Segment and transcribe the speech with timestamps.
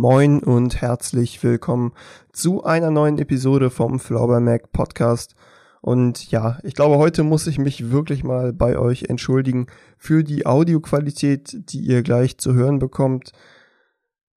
[0.00, 1.92] Moin und herzlich willkommen
[2.32, 5.34] zu einer neuen Episode vom Flauber Mac Podcast.
[5.80, 9.66] Und ja, ich glaube, heute muss ich mich wirklich mal bei euch entschuldigen
[9.96, 13.32] für die Audioqualität, die ihr gleich zu hören bekommt.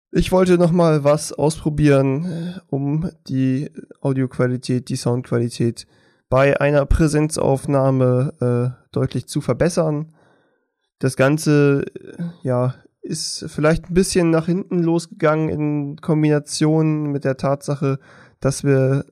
[0.10, 3.70] Ich wollte noch mal was ausprobieren, äh, um die
[4.02, 5.86] Audioqualität, die Soundqualität
[6.28, 10.16] bei einer Präsenzaufnahme äh, deutlich zu verbessern.
[10.98, 17.38] Das Ganze, äh, ja, ist vielleicht ein bisschen nach hinten losgegangen in Kombination mit der
[17.38, 18.00] Tatsache,
[18.40, 19.06] dass wir,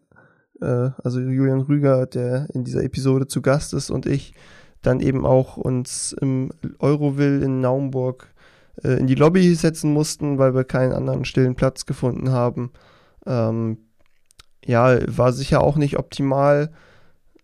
[0.62, 4.34] äh, also Julian Rüger, der in dieser Episode zu Gast ist, und ich
[4.82, 8.28] dann eben auch uns im Euroville in Naumburg
[8.84, 12.72] äh, in die Lobby setzen mussten, weil wir keinen anderen stillen Platz gefunden haben.
[13.26, 13.80] Ähm,
[14.66, 16.72] ja, war sicher auch nicht optimal.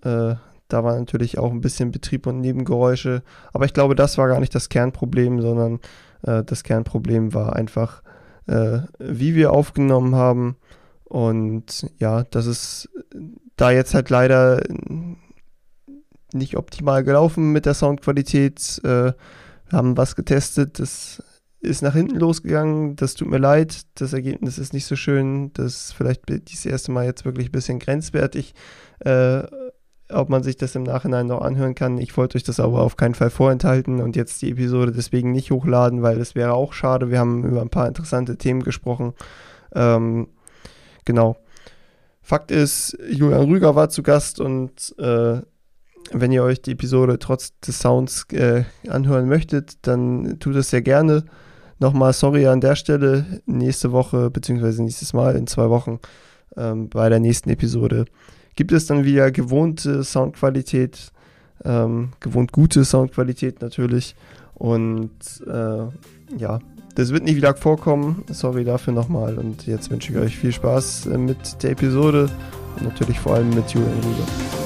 [0.04, 0.36] Äh,
[0.68, 3.24] da war natürlich auch ein bisschen Betrieb und Nebengeräusche.
[3.54, 5.80] Aber ich glaube, das war gar nicht das Kernproblem, sondern
[6.26, 8.02] äh, das Kernproblem war einfach,
[8.48, 10.58] äh, wie wir aufgenommen haben.
[11.04, 12.90] Und ja, das ist
[13.56, 14.62] da jetzt halt leider
[16.34, 18.82] nicht optimal gelaufen mit der Soundqualität.
[18.84, 19.14] Äh,
[19.68, 21.24] wir haben was getestet, das
[21.66, 22.96] ist nach hinten losgegangen.
[22.96, 23.82] Das tut mir leid.
[23.96, 25.52] Das Ergebnis ist nicht so schön.
[25.54, 28.54] Das ist vielleicht das erste Mal jetzt wirklich ein bisschen grenzwertig.
[29.00, 29.44] Äh,
[30.12, 31.98] ob man sich das im Nachhinein noch anhören kann.
[31.98, 35.52] Ich wollte euch das aber auf keinen Fall vorenthalten und jetzt die Episode deswegen nicht
[35.52, 37.10] hochladen, weil das wäre auch schade.
[37.10, 39.14] Wir haben über ein paar interessante Themen gesprochen.
[39.74, 40.28] Ähm,
[41.06, 41.38] genau.
[42.22, 45.42] Fakt ist, Julian Rüger war zu Gast und äh,
[46.12, 50.82] wenn ihr euch die Episode trotz des Sounds äh, anhören möchtet, dann tut es sehr
[50.82, 51.26] gerne.
[51.80, 53.42] Nochmal sorry an der Stelle.
[53.46, 56.00] Nächste Woche, beziehungsweise nächstes Mal in zwei Wochen
[56.56, 58.06] ähm, bei der nächsten Episode
[58.56, 61.12] gibt es dann wieder gewohnte Soundqualität,
[61.64, 64.16] ähm, gewohnt gute Soundqualität natürlich.
[64.54, 65.12] Und
[65.48, 66.60] äh, ja,
[66.96, 68.24] das wird nicht wieder vorkommen.
[68.30, 69.38] Sorry dafür nochmal.
[69.38, 72.30] Und jetzt wünsche ich euch viel Spaß äh, mit der Episode
[72.78, 74.65] und natürlich vor allem mit Julian Rüger.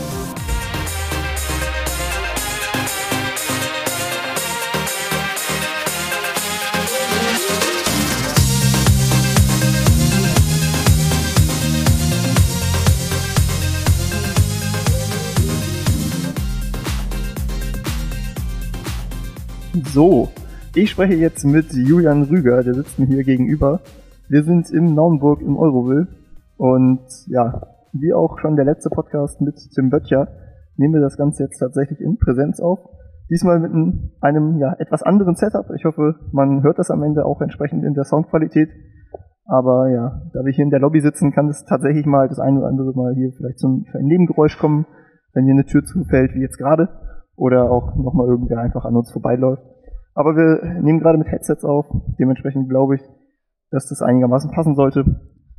[19.99, 20.29] So,
[20.75, 23.81] ich spreche jetzt mit Julian Rüger, der sitzt mir hier gegenüber.
[24.29, 26.07] Wir sind in Naumburg im Euroville
[26.55, 30.29] und ja, wie auch schon der letzte Podcast mit Tim Böttcher,
[30.77, 32.79] nehmen wir das Ganze jetzt tatsächlich in Präsenz auf.
[33.29, 33.73] Diesmal mit
[34.21, 35.69] einem ja, etwas anderen Setup.
[35.75, 38.69] Ich hoffe, man hört das am Ende auch entsprechend in der Soundqualität.
[39.47, 42.59] Aber ja, da wir hier in der Lobby sitzen, kann es tatsächlich mal das eine
[42.59, 44.85] oder andere Mal hier vielleicht zum Nebengeräusch kommen,
[45.33, 46.87] wenn hier eine Tür zufällt, wie jetzt gerade.
[47.35, 49.63] Oder auch nochmal irgendwer einfach an uns vorbeiläuft.
[50.19, 51.85] Aber wir nehmen gerade mit Headsets auf.
[52.19, 53.01] Dementsprechend glaube ich,
[53.71, 55.05] dass das einigermaßen passen sollte.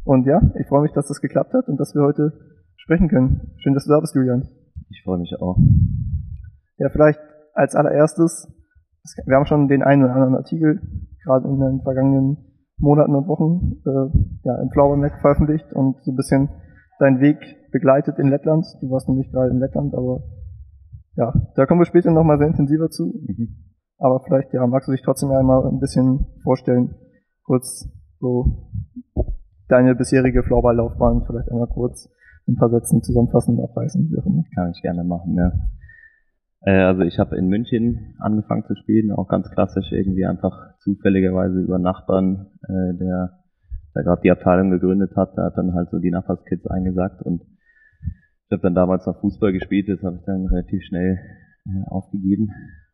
[0.04, 2.34] Und ja, ich freue mich, dass das geklappt hat und dass wir heute
[2.76, 3.52] sprechen können.
[3.56, 4.50] Schön, dass du da bist, Julian.
[4.90, 5.56] Ich freue mich auch.
[6.76, 7.20] Ja, vielleicht
[7.54, 8.52] als allererstes,
[9.24, 10.82] wir haben schon den einen oder anderen Artikel
[11.24, 12.36] gerade in den vergangenen
[12.76, 16.50] Monaten und Wochen äh, ja, im Flower Mac veröffentlicht und so ein bisschen
[16.98, 17.38] deinen Weg
[17.72, 18.66] begleitet in Lettland.
[18.82, 20.22] Du warst nämlich gerade in Lettland, aber
[21.16, 23.06] ja, da kommen wir später nochmal sehr intensiver zu.
[23.26, 23.69] Mhm.
[24.00, 26.94] Aber vielleicht, ja, magst du dich trotzdem einmal ein bisschen vorstellen,
[27.44, 27.86] kurz
[28.18, 28.70] so
[29.68, 32.10] deine bisherige Floorball-Laufbahn vielleicht einmal kurz
[32.46, 34.44] in ein paar Sätzen zusammenfassen, abreißen, wie auch immer.
[34.54, 35.52] Kann ich gerne machen, ja.
[36.62, 41.60] Äh, also ich habe in München angefangen zu spielen, auch ganz klassisch irgendwie einfach zufälligerweise
[41.60, 43.38] über Nachbarn, äh, der,
[43.94, 47.42] der gerade die Abteilung gegründet hat, der hat dann halt so die Nachbarskids eingesagt und
[47.42, 51.18] ich habe dann damals noch Fußball gespielt, das habe ich dann relativ schnell
[51.66, 52.48] äh, aufgegeben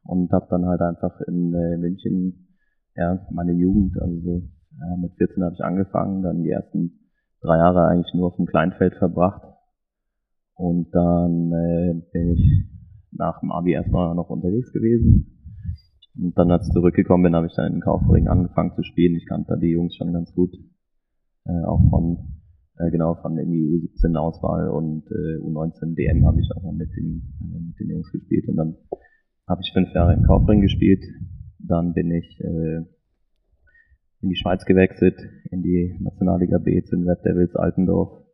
[0.07, 2.49] und habe dann halt einfach in äh, München
[2.97, 4.43] ja meine Jugend, also so
[5.01, 7.01] mit 14 habe ich angefangen, dann die ersten
[7.41, 9.43] drei Jahre eigentlich nur auf dem Kleinfeld verbracht.
[10.55, 12.67] Und dann äh, bin ich
[13.13, 15.39] nach dem Abi erstmal noch unterwegs gewesen.
[16.19, 19.17] Und dann als ich zurückgekommen bin, habe ich dann in Kaufring angefangen zu spielen.
[19.17, 20.55] Ich kannte da die Jungs schon ganz gut,
[21.45, 22.41] äh, auch von
[22.79, 26.91] äh, genau von irgendwie U17 Auswahl und äh, U19 DM habe ich auch mal mit
[26.97, 28.49] den äh, mit den Jungs gespielt.
[28.49, 28.77] Und dann
[29.49, 31.05] habe ich fünf Jahre in Kaufring gespielt.
[31.59, 32.85] Dann bin ich äh,
[34.23, 35.17] in die Schweiz gewechselt,
[35.51, 38.25] in die Nationalliga B zu den Red Devils Altendorf.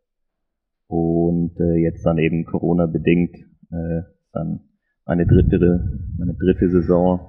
[0.87, 3.35] Und äh, jetzt dann eben Corona bedingt
[3.71, 4.01] äh,
[4.31, 4.61] dann
[5.05, 7.19] meine dritte, meine dritte Saison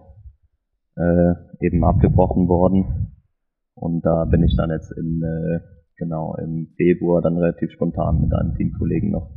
[0.96, 3.12] äh, eben abgebrochen worden.
[3.74, 5.60] Und da bin ich dann jetzt im äh,
[5.96, 9.30] genau im Februar dann relativ spontan mit einem Teamkollegen noch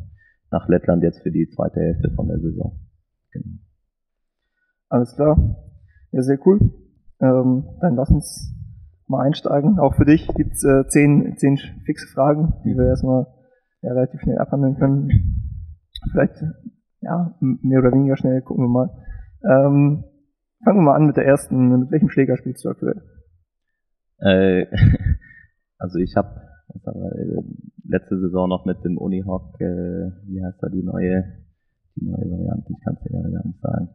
[0.52, 2.80] nach Lettland jetzt für die zweite Hälfte von der Saison.
[3.32, 3.58] Genau.
[4.90, 5.38] Alles klar.
[6.12, 6.60] Ja, sehr cool.
[7.20, 8.54] Ähm, dann lass uns
[9.08, 9.80] mal einsteigen.
[9.80, 13.28] Auch für dich gibt's äh, zehn, zehn fixe Fragen, die wir erstmal
[13.82, 15.10] ja, relativ schnell abhandeln können.
[16.12, 16.44] Vielleicht
[17.02, 18.90] ja, mehr oder weniger schnell, gucken wir mal.
[19.44, 20.04] Ähm,
[20.64, 21.80] fangen wir mal an mit der ersten.
[21.80, 23.02] Mit welchem Schläger spielst du aktuell?
[24.20, 24.66] Äh,
[25.78, 26.48] also ich habe
[27.88, 31.24] letzte Saison noch mit dem Unihawk, äh, wie heißt da die neue,
[31.96, 33.90] die neue Variante, ich kann es dir gerade gar nicht sagen.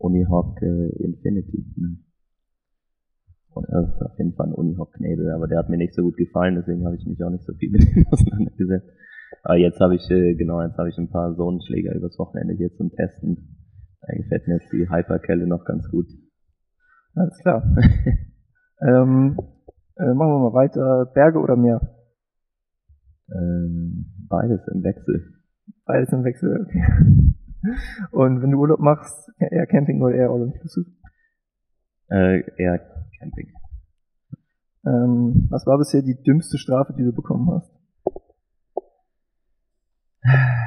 [0.00, 1.64] Unihawk äh, Infinity.
[1.76, 1.98] Ne?
[3.52, 6.02] Und das ist auf jeden Fall ein Unihawk Knebel, aber der hat mir nicht so
[6.02, 8.88] gut gefallen, deswegen habe ich mich auch nicht so viel mit ihm auseinandergesetzt.
[9.42, 12.72] Aber jetzt habe ich, äh, genau, jetzt habe ich ein paar Zonenschläger übers Wochenende hier
[12.74, 13.56] zum Testen.
[14.00, 16.06] Da gefällt mir jetzt die Hyperkelle noch ganz gut.
[17.14, 17.62] Alles klar.
[18.80, 19.36] ähm,
[19.96, 21.10] äh, machen wir mal weiter.
[21.12, 21.80] Berge oder Meer?
[23.32, 25.34] Ähm, beides im Wechsel.
[25.84, 27.34] Beides im Wechsel, okay.
[28.10, 30.90] Und wenn du Urlaub machst, eher Camping oder eher All-Inclusive?
[32.10, 32.78] Äh, eher
[33.18, 33.52] Camping.
[34.86, 37.70] Ähm, was war bisher die dümmste Strafe, die du bekommen hast?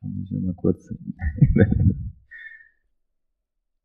[0.00, 0.88] Da muss ich nochmal kurz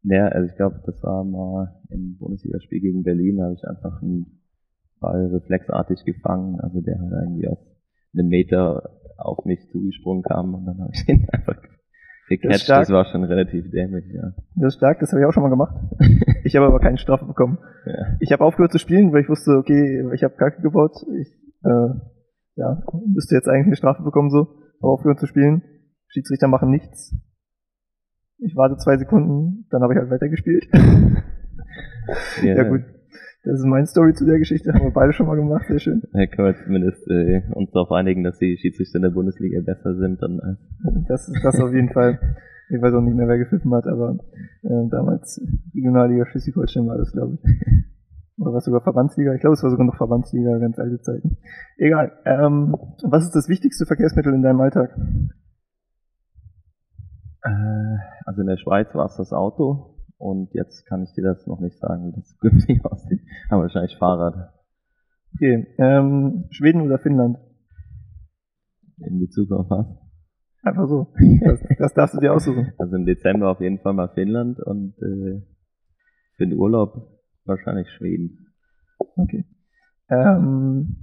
[0.04, 4.02] Ja, also ich glaube, das war mal im Bundesligaspiel gegen Berlin, da habe ich einfach
[4.02, 4.42] einen
[5.00, 6.60] Ball reflexartig gefangen.
[6.60, 7.60] Also der hat irgendwie aus
[8.14, 11.56] einem Meter auf mich zugesprungen kam und dann habe ich ihn einfach
[12.28, 12.70] gecatcht.
[12.70, 14.34] Das, das, war schon relativ dämlich, ja.
[14.56, 15.76] Das ist stark, das habe ich auch schon mal gemacht.
[16.44, 17.60] Ich habe aber keine Strafe bekommen.
[17.86, 18.18] Ja.
[18.20, 20.96] Ich habe aufgehört zu spielen, weil ich wusste, okay, ich habe Kacke gebaut.
[21.20, 21.30] Ich
[21.64, 21.94] äh,
[22.56, 24.48] ja, müsste jetzt eigentlich eine Strafe bekommen so.
[24.82, 25.62] Aber aufgehört zu spielen.
[26.08, 27.16] Schiedsrichter machen nichts.
[28.40, 30.68] Ich warte zwei Sekunden, dann habe ich halt weitergespielt.
[32.44, 32.82] ja, ja gut.
[33.44, 36.04] Das ist meine Story zu der Geschichte, haben wir beide schon mal gemacht, sehr schön.
[36.14, 39.96] Ja, können wir zumindest äh, uns darauf einigen, dass die Schiedsrichter in der Bundesliga besser
[39.96, 40.22] sind.
[40.22, 40.56] Dann, äh.
[41.08, 42.20] Das ist das auf jeden Fall.
[42.70, 44.18] Ich weiß auch nicht mehr, wer gepfiffen hat, aber
[44.62, 45.42] äh, damals
[45.74, 47.86] Regionalliga Schleswig-Holstein war das, glaube ich.
[48.38, 49.34] Oder war es sogar Verbandsliga?
[49.34, 51.38] Ich glaube, es war sogar noch Verbandsliga, ganz alte Zeiten.
[51.78, 52.12] Egal.
[52.26, 54.96] Ähm, was ist das wichtigste Verkehrsmittel in deinem Alltag?
[57.44, 61.48] Äh, also in der Schweiz war es das Auto und jetzt kann ich dir das
[61.48, 63.22] noch nicht sagen, wie das zukünftig aussieht.
[63.50, 64.54] Aber wahrscheinlich Fahrrad.
[65.36, 65.68] Okay.
[65.78, 67.38] Ähm, Schweden oder Finnland?
[68.98, 69.88] In Bezug auf was?
[70.64, 71.08] Einfach so.
[71.44, 72.72] Das, das darfst du dir aussuchen.
[72.78, 75.42] Also im Dezember auf jeden Fall mal Finnland und äh,
[76.38, 78.48] für den Urlaub wahrscheinlich Schweden.
[79.16, 79.46] Okay.
[80.10, 80.98] Ähm,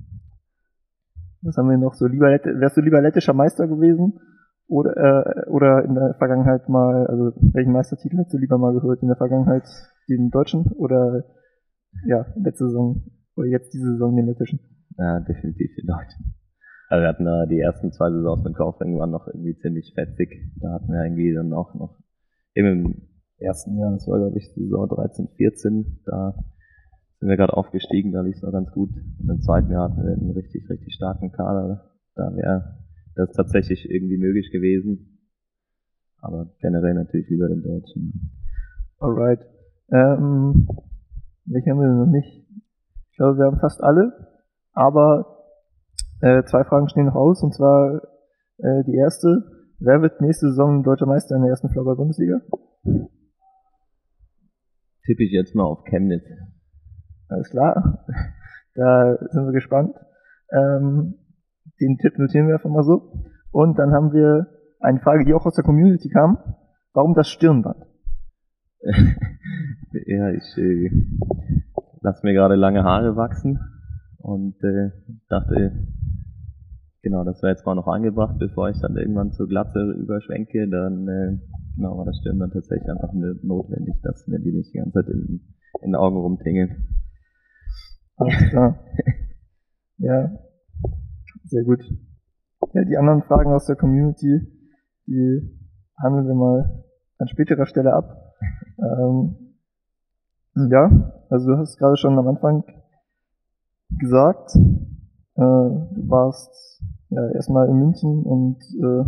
[1.42, 2.06] was haben wir noch so?
[2.06, 4.20] Lieber, wärst du lieber lettischer Meister gewesen
[4.68, 9.02] oder, äh, oder in der Vergangenheit mal, also welchen Meistertitel hättest du lieber mal gehört?
[9.02, 9.64] In der Vergangenheit
[10.08, 11.24] den deutschen oder
[12.06, 13.02] ja, letzte Saison
[13.34, 14.60] oder jetzt diese Saison den lettischen?
[14.96, 16.34] Ja, definitiv den deutschen.
[16.90, 20.52] Also wir hatten da die ersten zwei Saisons mit Kaufring waren noch irgendwie ziemlich fetzig.
[20.60, 21.98] Da hatten wir irgendwie dann auch noch
[22.54, 26.34] im ersten Jahr, das war glaube ich Saison 13, 14, da
[27.20, 28.90] sind wir gerade aufgestiegen, da lief es noch ganz gut.
[29.20, 31.90] Und im zweiten Jahr hatten wir einen richtig, richtig starken Kader.
[32.14, 32.78] Da wäre
[33.18, 35.18] das tatsächlich irgendwie möglich gewesen.
[36.20, 38.30] Aber generell natürlich lieber den Deutschen.
[38.98, 39.40] Alright.
[39.90, 40.68] Ähm,
[41.44, 42.46] welche haben wir denn noch nicht?
[43.10, 44.12] Ich glaube, wir haben fast alle.
[44.72, 45.44] Aber
[46.20, 47.42] äh, zwei Fragen stehen noch aus.
[47.42, 48.02] Und zwar
[48.58, 49.44] äh, die erste.
[49.80, 52.40] Wer wird nächste Saison deutscher Meister in der ersten Floorball-Bundesliga?
[55.04, 56.24] Tippe ich jetzt mal auf Chemnitz.
[57.28, 58.04] Alles klar.
[58.74, 59.96] Da sind wir gespannt.
[60.52, 61.16] Ähm,
[61.80, 63.12] den Tipp notieren wir einfach mal so.
[63.50, 64.46] Und dann haben wir
[64.80, 66.38] eine Frage, die auch aus der Community kam.
[66.92, 67.84] Warum das Stirnband?
[70.06, 70.90] ja, ich äh,
[72.00, 73.58] lasse mir gerade lange Haare wachsen
[74.18, 74.90] und äh,
[75.28, 75.86] dachte,
[77.02, 81.08] genau, das wäre jetzt mal noch angebracht, bevor ich dann irgendwann zur Glatze überschwenke, dann
[81.08, 81.38] äh,
[81.76, 85.40] genau war das Stirnband tatsächlich einfach notwendig, dass mir die nicht die ganze Zeit in,
[85.82, 86.88] in den Augen rumtingeln.
[88.16, 88.78] Alles klar.
[89.98, 90.30] ja,
[91.48, 91.82] sehr gut.
[92.74, 94.40] Ja, die anderen Fragen aus der Community,
[95.06, 95.58] die
[95.96, 96.84] handeln wir mal
[97.18, 98.24] an späterer Stelle ab.
[98.80, 99.34] Ähm,
[100.54, 100.88] ja,
[101.30, 102.62] also du hast gerade schon am Anfang
[103.98, 109.04] gesagt, äh, du warst ja erstmal in München und äh,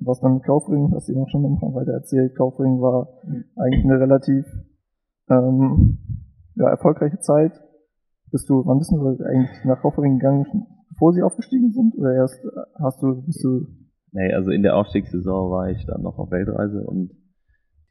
[0.00, 2.36] warst dann mit Kaufring, hast du noch schon am Anfang weiter erzählt.
[2.36, 3.08] Kaufring war
[3.56, 4.46] eigentlich eine relativ
[5.30, 5.98] ähm,
[6.56, 7.52] ja, erfolgreiche Zeit.
[8.32, 10.66] Bist du, wann bist du eigentlich nach Kaufring gegangen?
[10.94, 11.94] Bevor sie aufgestiegen sind?
[11.96, 12.40] Oder erst
[12.78, 13.66] hast du, bist du.
[14.12, 17.10] Nee, also in der Aufstiegssaison war ich dann noch auf Weltreise und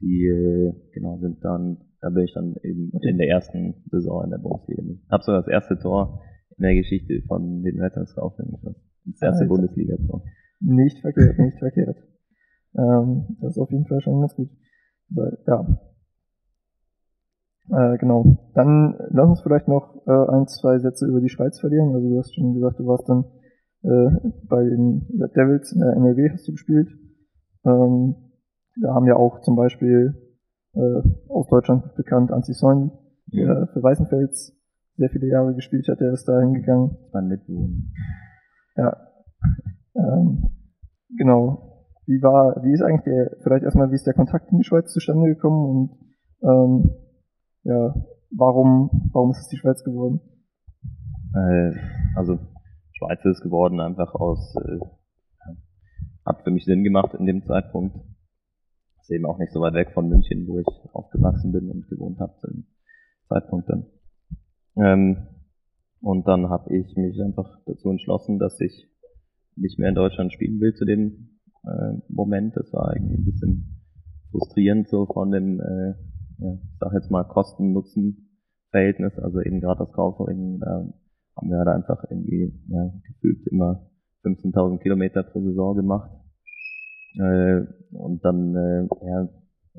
[0.00, 4.30] die, äh, genau, sind dann, da bin ich dann eben in der ersten Saison in
[4.30, 4.82] der Bundesliga.
[4.82, 6.22] Ich habe sogar das erste Tor
[6.56, 8.82] in der Geschichte von den Rettungskaufen geschossen.
[9.04, 10.24] Das erste Bundesliga-Tor.
[10.60, 11.96] Nicht verkehrt, nicht verkehrt.
[12.76, 14.50] Ähm, das ist auf jeden Fall schon ganz gut.
[15.46, 15.78] ja.
[17.70, 18.36] Äh, genau.
[18.54, 21.94] Dann lass uns vielleicht noch äh, ein, zwei Sätze über die Schweiz verlieren.
[21.94, 23.24] Also du hast schon gesagt, du warst dann
[23.82, 26.88] äh, bei den Red Devils in der NRW hast du gespielt.
[27.64, 28.16] Ähm,
[28.80, 30.14] da haben ja auch zum Beispiel
[30.74, 32.90] äh, aus Deutschland bekannt Anzi Soini,
[33.32, 34.56] der für Weißenfels
[34.96, 36.96] sehr viele Jahre gespielt hat, der ist da hingegangen.
[37.12, 37.74] Mein Mitbewohner.
[38.76, 38.96] Ja.
[39.96, 40.50] Ähm,
[41.16, 41.86] genau.
[42.06, 44.92] Wie war, wie ist eigentlich der, vielleicht erstmal, wie ist der Kontakt in die Schweiz
[44.92, 45.90] zustande gekommen und
[46.42, 46.90] ähm,
[47.64, 47.94] ja,
[48.30, 50.20] warum, warum ist es die Schweiz geworden?
[51.34, 51.72] Äh,
[52.16, 52.38] also
[52.92, 54.78] Schweiz ist geworden einfach aus, äh,
[56.24, 57.96] hat für mich Sinn gemacht in dem Zeitpunkt.
[59.00, 62.20] Ist eben auch nicht so weit weg von München, wo ich aufgewachsen bin und gewohnt
[62.20, 62.66] habe zu dem
[63.28, 63.86] Zeitpunkt dann.
[64.76, 65.26] Ähm,
[66.00, 68.88] und dann habe ich mich einfach dazu entschlossen, dass ich
[69.56, 72.56] nicht mehr in Deutschland spielen will zu dem äh, Moment.
[72.56, 73.82] Das war irgendwie ein bisschen
[74.30, 75.94] frustrierend so von dem, äh,
[76.44, 79.18] ja, ich sag jetzt mal Kosten-Nutzen-Verhältnis.
[79.18, 80.86] Also eben gerade das Kaufering, da
[81.36, 83.90] haben wir halt einfach irgendwie ja, gefühlt immer
[84.24, 86.10] 15.000 Kilometer pro Saison gemacht.
[87.18, 89.28] Äh, und dann äh, ja,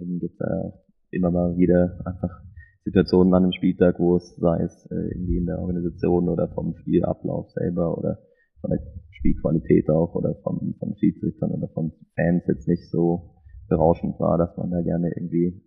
[0.01, 0.73] eben gibt's ja
[1.11, 2.41] immer mal wieder einfach
[2.83, 6.75] Situationen an einem Spieltag, wo es sei es äh, irgendwie in der Organisation oder vom
[6.77, 8.19] Spielablauf selber oder
[8.61, 8.79] von der
[9.11, 13.35] Spielqualität auch oder vom, von Schiedsrichtern oder von Fans jetzt nicht so
[13.67, 15.61] berauschend war, dass man da gerne irgendwie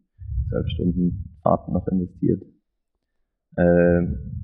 [0.49, 2.42] zwölf Stunden Fahrten noch investiert.
[3.57, 4.00] Äh,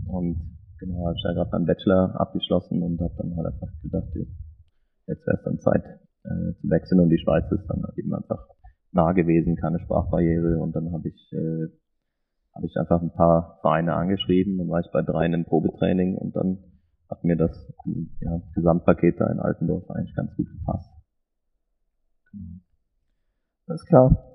[0.09, 4.09] und genau, habe ich ja gerade meinen Bachelor abgeschlossen und habe dann halt einfach gedacht,
[4.15, 5.85] jetzt wäre es dann Zeit
[6.25, 8.49] äh, zu wechseln und die Schweiz ist dann eben einfach
[8.93, 11.69] nah gewesen, keine Sprachbarriere und dann habe ich äh,
[12.55, 16.37] habe ich einfach ein paar Vereine angeschrieben, dann war ich bei dreien im Probetraining und
[16.37, 16.59] dann
[17.11, 17.73] hat mir das
[18.21, 20.91] ja, Gesamtpaket da in Altendorf eigentlich ganz gut gepasst.
[22.31, 23.75] Genau.
[23.75, 24.34] Ist klar.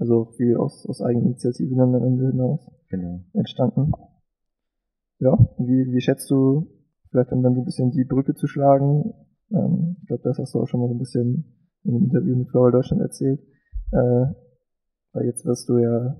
[0.00, 3.20] Also viel aus, aus Eigeninitiative dann am Ende hinaus genau.
[3.34, 3.92] entstanden.
[5.18, 6.68] Ja, wie, wie schätzt du,
[7.10, 9.12] vielleicht um dann so ein bisschen die Brücke zu schlagen,
[9.52, 11.44] ähm, ich glaube, das hast du auch schon mal so ein bisschen
[11.84, 13.40] in einem Interview mit Flower Deutschland erzählt,
[13.92, 14.26] äh,
[15.12, 16.16] weil jetzt wirst du ja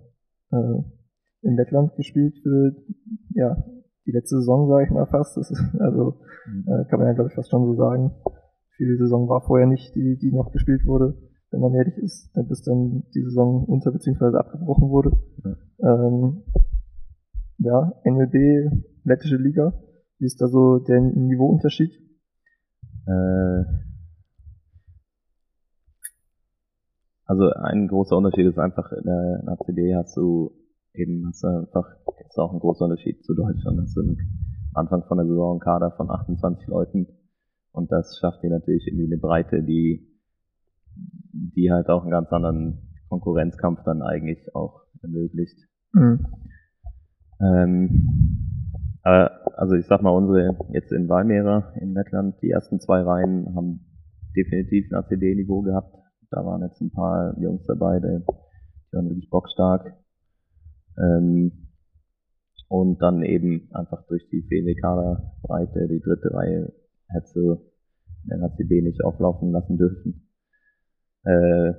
[0.53, 0.83] äh,
[1.43, 2.77] in Lettland gespielt für
[3.31, 3.65] ja
[4.07, 5.39] die letzte Saison, sage ich mal fast.
[5.39, 6.65] Das ist, also mhm.
[6.67, 8.13] äh, kann man ja glaube ich fast schon so sagen.
[8.77, 11.17] Viele Saison war vorher nicht die, die noch gespielt wurde,
[11.51, 14.37] wenn man ehrlich ist, bis dann die Saison unter bzw.
[14.37, 15.13] abgebrochen wurde.
[15.45, 16.07] Ja.
[16.07, 16.43] Ähm,
[17.59, 18.71] ja, NLB,
[19.05, 19.73] lettische Liga.
[20.19, 21.93] Wie ist da so der Niveauunterschied?
[23.07, 23.65] Äh,
[27.25, 30.53] also ein großer Unterschied ist einfach, in der, in der ACB hast du
[30.95, 31.87] eben hast du einfach,
[32.27, 33.79] ist auch ein großer Unterschied zu Deutschland.
[33.79, 34.19] Das sind
[34.75, 37.07] Anfang von der Saison Kader von 28 Leuten
[37.73, 40.10] und das schafft dir natürlich irgendwie eine Breite, die,
[41.33, 45.59] die halt auch einen ganz anderen Konkurrenzkampf dann eigentlich auch ermöglicht.
[45.93, 46.27] Mhm.
[47.41, 48.09] Ähm,
[49.03, 53.81] also ich sag mal, unsere jetzt in Valmera in Lettland, die ersten zwei Reihen haben
[54.37, 55.97] definitiv ein ACB-Niveau gehabt.
[56.31, 58.25] Da waren jetzt ein paar Jungs dabei, die,
[58.93, 59.95] waren wirklich bockstark.
[60.99, 61.71] Ähm,
[62.69, 66.73] und dann eben einfach durch die fehlende Kaderbreite, die dritte Reihe
[67.09, 67.61] hätte
[68.25, 70.30] den ACB nicht auflaufen lassen dürfen.
[71.25, 71.73] Äh,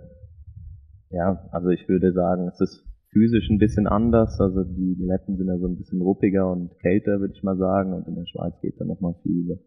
[1.10, 4.40] ja, also ich würde sagen, es ist physisch ein bisschen anders.
[4.40, 7.94] Also die, Letten sind ja so ein bisschen ruppiger und kälter, würde ich mal sagen.
[7.94, 9.58] Und in der Schweiz geht dann nochmal viel über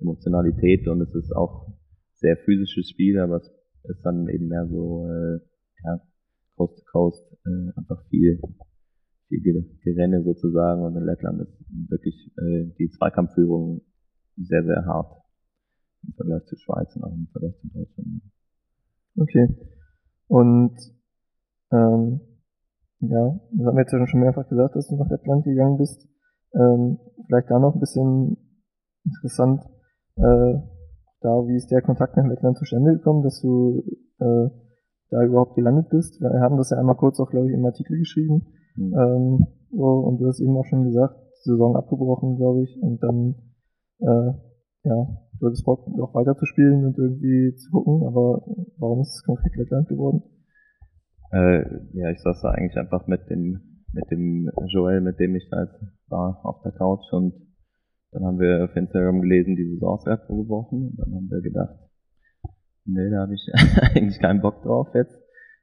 [0.00, 1.72] Emotionalität und es ist auch
[2.14, 3.50] sehr physisches Spiel, aber es
[3.84, 5.40] ist dann eben mehr so äh,
[5.84, 6.00] ja,
[6.56, 8.40] Coast to Coast, äh, einfach viel,
[9.28, 10.82] viel Gerenne sozusagen.
[10.82, 13.82] Und in Lettland ist wirklich äh, die Zweikampfführung
[14.36, 15.22] sehr, sehr hart
[16.04, 18.22] im Vergleich zur Schweiz und auch im Vergleich zu Deutschland.
[19.20, 19.48] Okay.
[20.28, 20.76] Und
[21.72, 22.20] ähm,
[23.00, 26.08] ja, das haben wir jetzt ja schon mehrfach gesagt, dass du nach Lettland gegangen bist.
[26.54, 28.36] Ähm, vielleicht da noch ein bisschen
[29.04, 29.62] interessant,
[30.16, 30.54] äh,
[31.20, 33.82] da, wie ist der Kontakt nach Lettland zustande gekommen, dass du
[34.18, 34.48] äh,
[35.10, 36.20] da überhaupt gelandet bist.
[36.20, 38.46] Wir haben das ja einmal kurz auch, glaube ich, im Artikel geschrieben.
[38.76, 38.94] Mhm.
[38.94, 43.34] Ähm, so, und du hast eben auch schon gesagt, Saison abgebrochen, glaube ich, und dann,
[44.00, 44.32] äh,
[44.84, 45.06] ja,
[45.38, 48.42] du hattest Bock, noch weiter zu spielen und irgendwie zu gucken, aber
[48.78, 50.22] warum ist es konkret Lettland geworden?
[51.32, 55.48] Äh, ja, ich saß da eigentlich einfach mit dem, mit dem Joel, mit dem ich
[55.50, 57.34] da jetzt war, auf der Couch und
[58.10, 61.78] dann haben wir auf Instagram gelesen, die Saison ist abgebrochen und dann haben wir gedacht,
[62.86, 63.46] nee, da habe ich
[63.94, 65.16] eigentlich keinen Bock drauf jetzt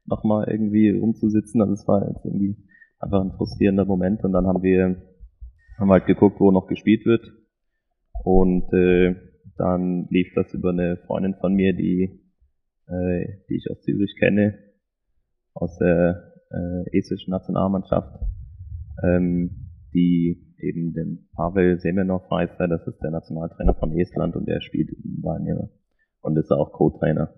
[0.05, 1.61] nochmal irgendwie rumzusitzen.
[1.61, 2.55] Also es war jetzt irgendwie
[2.99, 5.01] einfach ein frustrierender Moment und dann haben wir
[5.77, 7.25] haben halt geguckt, wo noch gespielt wird
[8.23, 9.15] und äh,
[9.57, 12.21] dann lief das über eine Freundin von mir, die
[12.87, 14.59] äh, die ich aus Zürich kenne
[15.53, 18.19] aus der äh, estischen Nationalmannschaft.
[19.03, 19.61] ähm,
[19.93, 24.59] die eben den Pavel Semenov heißt er, das ist der Nationaltrainer von Estland und der
[24.61, 25.69] spielt in Valmiera
[26.21, 27.33] und ist auch Co-Trainer.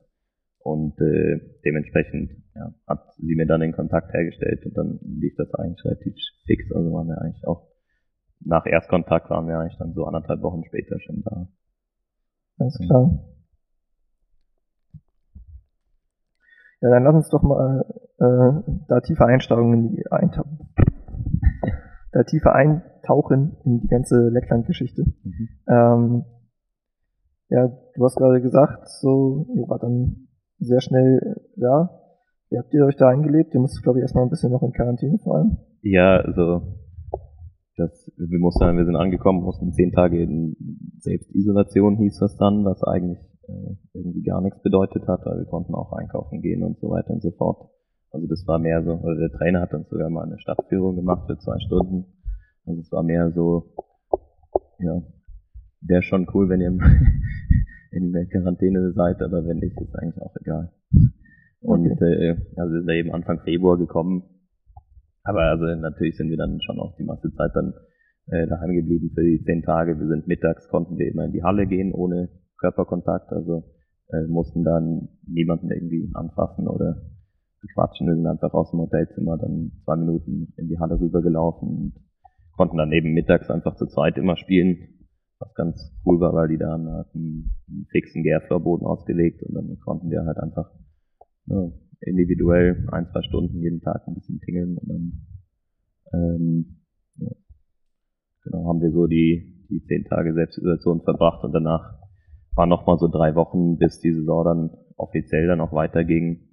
[0.60, 5.54] Und äh, dementsprechend ja, hat sie mir dann den Kontakt hergestellt und dann lief das
[5.54, 6.72] eigentlich relativ fix.
[6.74, 7.68] Also waren wir eigentlich auch
[8.40, 11.48] nach Erstkontakt waren wir eigentlich dann so anderthalb Wochen später schon da.
[12.60, 13.20] Alles klar.
[16.82, 17.86] Ja, dann lass uns doch mal
[18.20, 20.60] äh, da tiefer einsteigen in die eintauchen.
[22.12, 25.04] da tiefer eintauchen in die ganze Lettland-Geschichte.
[25.24, 25.50] Mhm.
[25.68, 26.26] Ähm,
[27.50, 30.28] ja, du hast gerade gesagt, so, ihr wart dann
[30.60, 31.90] sehr schnell da.
[32.50, 33.54] Wie habt ihr euch da eingelebt?
[33.54, 35.58] Ihr musstet, glaube ich, erstmal ein bisschen noch in Quarantäne vor allem.
[35.82, 36.62] Ja, also
[37.78, 40.56] das, wir mussten, wir sind angekommen, mussten zehn Tage in
[41.00, 45.76] Selbstisolation hieß das dann, was eigentlich äh, irgendwie gar nichts bedeutet hat, weil wir konnten
[45.76, 47.70] auch einkaufen gehen und so weiter und so fort.
[48.12, 51.28] Also das war mehr so, also der Trainer hat uns sogar mal eine Stadtführung gemacht
[51.28, 52.06] für zwei Stunden.
[52.66, 53.74] Also es war mehr so,
[54.80, 55.02] ja,
[55.82, 56.72] wäre schon cool, wenn ihr
[57.92, 60.72] in der Quarantäne seid, aber wenn nicht, ist eigentlich auch egal.
[61.62, 62.32] Und okay.
[62.32, 64.24] äh, also wir sind eben Anfang Februar gekommen.
[65.28, 67.74] Aber also natürlich sind wir dann schon auch die meiste Zeit dann
[68.28, 70.00] äh, daheim geblieben für die zehn Tage.
[70.00, 72.30] Wir sind mittags, konnten wir immer in die Halle gehen ohne
[72.60, 73.64] Körperkontakt, also
[74.10, 76.96] äh, mussten dann niemanden irgendwie anfassen oder
[77.62, 78.08] bequatschen.
[78.08, 81.94] Wir sind einfach aus dem Hotelzimmer dann zwei Minuten in die Halle rübergelaufen und
[82.56, 84.98] konnten dann eben mittags einfach zu zweit immer spielen
[85.40, 90.10] was ganz cool war, weil die da hatten einen fixen Gärflorboden ausgelegt und dann konnten
[90.10, 90.72] wir halt einfach
[91.46, 95.28] ne, individuell ein, zwei Stunden jeden Tag ein bisschen tingeln und dann
[96.14, 96.78] ähm,
[97.16, 97.32] ja,
[98.44, 102.00] genau, haben wir so die, die zehn Tage Selbstisolation verbracht und danach
[102.56, 106.48] waren nochmal so drei Wochen, bis die Saison dann offiziell dann auch weiterging,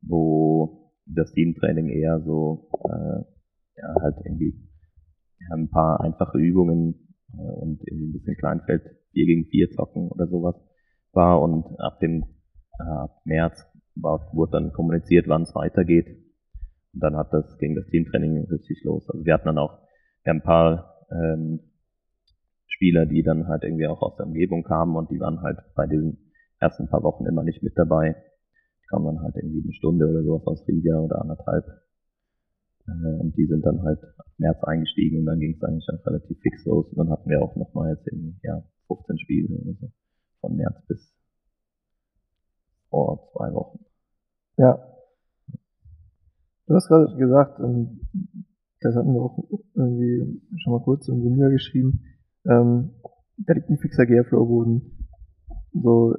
[0.00, 3.24] wo das Teamtraining eher so äh,
[3.76, 4.54] ja, halt irgendwie
[5.52, 10.26] ein paar einfache Übungen äh, und irgendwie ein bisschen Kleinfeld 4 gegen 4 zocken oder
[10.26, 10.56] sowas
[11.12, 12.24] war und ab dem
[12.78, 16.08] äh, März war, wurde dann kommuniziert, wann es weitergeht.
[16.92, 19.08] Und dann hat das, ging das Teamtraining richtig los.
[19.08, 19.84] Also wir hatten dann auch
[20.24, 21.60] wir haben ein paar ähm,
[22.66, 25.86] Spieler, die dann halt irgendwie auch aus der Umgebung kamen und die waren halt bei
[25.86, 28.16] diesen ersten paar Wochen immer nicht mit dabei.
[28.80, 31.64] Die kamen dann halt irgendwie eine Stunde oder sowas aus Riga oder anderthalb
[32.88, 36.06] äh, und die sind dann halt ab März eingestiegen und dann ging es eigentlich auch
[36.06, 36.86] relativ fix los.
[36.88, 39.92] Und dann hatten wir auch nochmal jetzt irgendwie, ja, 15 Spiele oder so.
[40.40, 41.13] Von März bis
[42.94, 43.84] vor zwei Wochen.
[44.56, 44.78] Ja.
[46.66, 48.00] Du hast gerade gesagt, ähm,
[48.80, 49.36] das hatten wir auch
[49.74, 52.00] irgendwie schon mal kurz im Turnier geschrieben,
[52.46, 52.90] ähm,
[53.38, 55.08] da liegt ein fixer Gärflorboden.
[55.72, 56.14] So,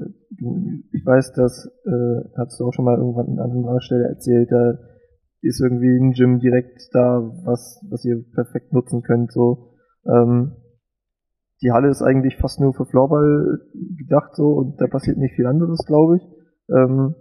[0.92, 4.78] ich weiß, das äh, hast du auch schon mal irgendwann an anderer Stelle erzählt, da
[5.42, 9.32] ist irgendwie ein Gym direkt da, was, was ihr perfekt nutzen könnt.
[9.32, 10.58] So, ähm,
[11.62, 13.62] die Halle ist eigentlich fast nur für Floorball
[13.98, 16.35] gedacht so und da passiert nicht viel anderes, glaube ich.
[16.69, 17.15] Ähm,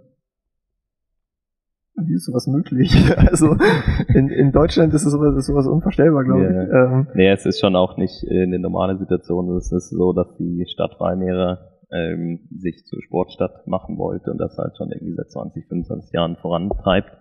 [1.97, 2.91] wie ist sowas möglich?
[3.17, 3.55] also
[4.13, 6.63] in, in Deutschland ist, es sowas, ist sowas unvorstellbar, glaube yeah.
[6.63, 6.69] ich.
[6.69, 9.55] Ähm, nee, es ist schon auch nicht eine normale Situation.
[9.55, 11.59] Es ist so, dass die Stadt Valmiera
[11.91, 16.35] ähm, sich zur Sportstadt machen wollte und das halt schon irgendwie seit 20, 25 Jahren
[16.37, 17.11] vorantreibt.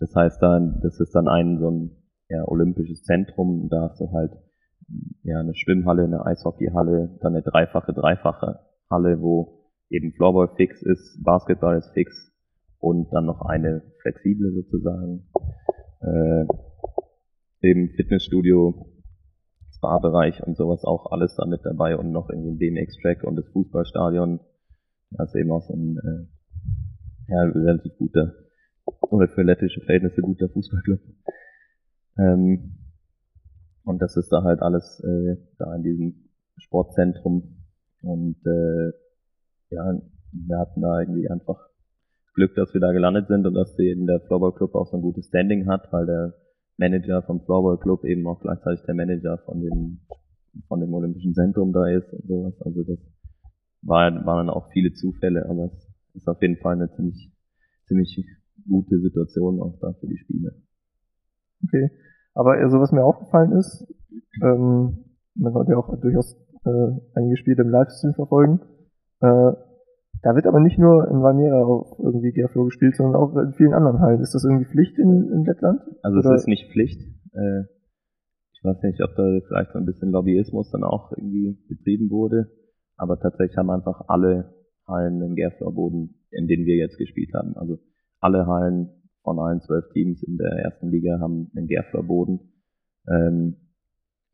[0.00, 1.90] Das heißt dann, das ist dann ein so ein
[2.28, 4.32] ja, olympisches Zentrum, da hast du halt
[5.22, 8.60] ja eine Schwimmhalle, eine Eishockeyhalle, dann eine dreifache, dreifache
[8.90, 9.61] Halle, wo
[9.92, 12.32] eben Floorball fix ist, Basketball ist fix
[12.78, 15.28] und dann noch eine flexible sozusagen.
[16.00, 16.46] Äh,
[17.62, 18.86] eben Fitnessstudio,
[19.76, 23.48] Spa-Bereich und sowas auch alles da mit dabei und noch irgendwie ein BMX-Track und das
[23.52, 24.40] Fußballstadion.
[25.10, 28.34] Das ist eben auch so ein äh, ja, relativ guter
[29.00, 31.00] oder für lettische Verhältnisse guter Fußballclub.
[32.18, 32.78] Ähm,
[33.84, 37.58] und das ist da halt alles äh, da in diesem Sportzentrum.
[38.02, 38.92] Und äh,
[39.72, 40.00] ja,
[40.32, 41.68] wir hatten da irgendwie einfach
[42.34, 45.02] Glück, dass wir da gelandet sind und dass eben der Floorball Club auch so ein
[45.02, 46.34] gutes Standing hat, weil der
[46.78, 50.00] Manager vom Floorball Club eben auch gleichzeitig der Manager von dem
[50.68, 52.60] von dem Olympischen Zentrum da ist und sowas.
[52.60, 52.98] Also das
[53.82, 57.32] war, waren dann auch viele Zufälle, aber es ist auf jeden Fall eine ziemlich
[57.86, 58.24] ziemlich
[58.68, 60.54] gute Situation auch da für die Spiele.
[61.64, 61.90] Okay.
[62.34, 63.86] Aber also was mir aufgefallen ist,
[64.42, 65.04] ähm,
[65.34, 68.60] man konnte ja auch durchaus äh, einige Spiele im Livestream verfolgen.
[69.22, 69.52] Äh,
[70.22, 73.74] da wird aber nicht nur in Valmiera auf irgendwie Gerflow gespielt, sondern auch in vielen
[73.74, 74.20] anderen Hallen.
[74.20, 75.80] Ist das irgendwie Pflicht in, in Lettland?
[76.02, 76.34] Also Oder?
[76.34, 77.00] es ist nicht Pflicht.
[77.32, 77.62] Äh,
[78.52, 82.50] ich weiß nicht, ob da vielleicht so ein bisschen Lobbyismus dann auch irgendwie betrieben wurde.
[82.96, 84.54] Aber tatsächlich haben einfach alle
[84.86, 87.56] Hallen einen Gerflow-Boden, in denen wir jetzt gespielt haben.
[87.56, 87.78] Also
[88.20, 88.90] alle Hallen
[89.22, 92.52] von allen zwölf Teams in der ersten Liga haben einen Gerfler-Boden.
[93.08, 93.56] ähm,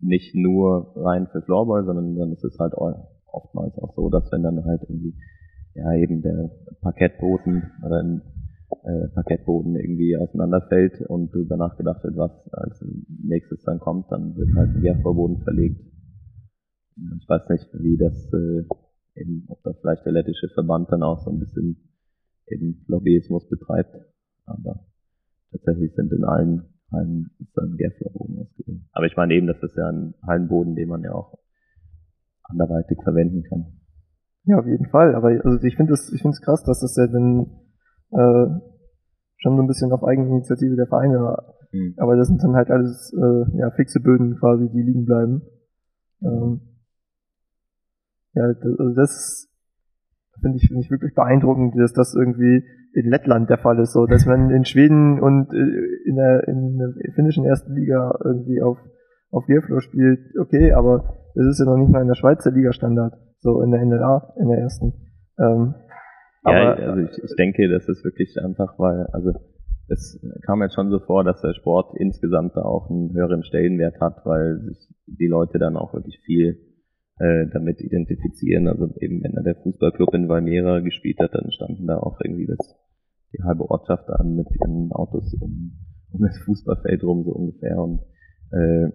[0.01, 2.74] nicht nur rein für Floorball, sondern dann ist es halt
[3.33, 5.14] oftmals auch so, dass wenn dann halt irgendwie
[5.75, 8.23] ja eben der Parkettboden oder ein
[8.85, 12.85] äh, Parkettboden irgendwie auseinanderfällt und darüber nachgedacht wird, was als
[13.23, 15.81] nächstes dann kommt, dann wird halt ein Gärvorboden verlegt.
[17.21, 18.64] Ich weiß nicht, wie das äh,
[19.21, 21.77] eben, ob da vielleicht der lettische Verband dann auch so ein bisschen
[22.47, 23.95] eben Lobbyismus betreibt,
[24.47, 24.87] aber
[25.53, 28.85] tatsächlich sind in allen Hallen ist dann Gärflorboden ausgelegt.
[28.93, 31.38] Aber ich meine eben, das ist ja ein Hallenboden, den man ja auch
[32.49, 33.67] anderweitig verwenden kann.
[34.45, 35.15] Ja, auf jeden Fall.
[35.15, 37.47] Aber also ich finde es ich finde es krass, dass das ja dann
[38.11, 38.61] äh,
[39.37, 41.55] schon so ein bisschen auf Eigeninitiative der Vereine war.
[41.73, 41.95] Mhm.
[41.99, 45.43] Aber das sind dann halt alles äh, ja, fixe Böden quasi, die liegen bleiben.
[46.23, 46.61] Ähm,
[48.35, 49.49] ja, das, also das
[50.41, 54.07] finde ich, finde ich wirklich beeindruckend, dass das irgendwie in Lettland der Fall ist, so
[54.07, 58.79] dass man in Schweden und äh, in der, in der finnischen ersten Liga irgendwie auf
[59.31, 62.73] auf Gearflow spielt, okay, aber das ist ja noch nicht mal in der Schweizer Liga
[62.73, 64.93] Standard, so in der NLA, in der ersten.
[65.38, 65.75] Ähm,
[66.45, 69.33] ja, also ich, ich denke, das ist wirklich einfach, weil, also
[69.88, 74.01] es kam jetzt schon so vor, dass der Sport insgesamt da auch einen höheren Stellenwert
[74.01, 76.59] hat, weil sich die Leute dann auch wirklich viel
[77.19, 78.69] äh, damit identifizieren.
[78.69, 82.47] Also eben, wenn da der Fußballclub in Valmera gespielt hat, dann standen da auch irgendwie
[82.47, 82.59] das,
[83.33, 85.73] die halbe Ortschaft an mit ihren Autos um,
[86.12, 88.01] um das Fußballfeld rum so ungefähr und
[88.53, 88.93] äh,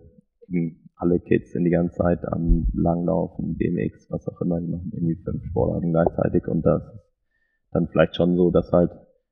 [0.95, 5.15] alle Kids sind die ganze Zeit am Langlaufen, BMX, was auch immer, die machen irgendwie
[5.15, 8.91] fünf Sportarten gleichzeitig und das ist dann vielleicht schon so, dass halt,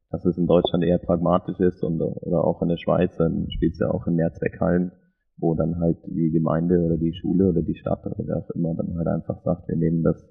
[0.10, 3.74] dass es in Deutschland eher pragmatisch ist und oder auch in der Schweiz, dann spielt
[3.74, 4.92] es ja auch in Mehrzweckhallen,
[5.38, 8.76] wo dann halt die Gemeinde oder die Schule oder die Stadt oder wer auch immer
[8.76, 10.22] dann halt einfach sagt, wir nehmen das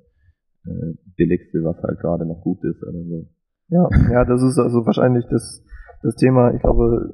[0.66, 3.26] äh, billigste, was halt gerade noch gut ist oder so.
[3.68, 5.64] Ja, ja, das ist also wahrscheinlich das,
[6.02, 7.12] das Thema, ich glaube,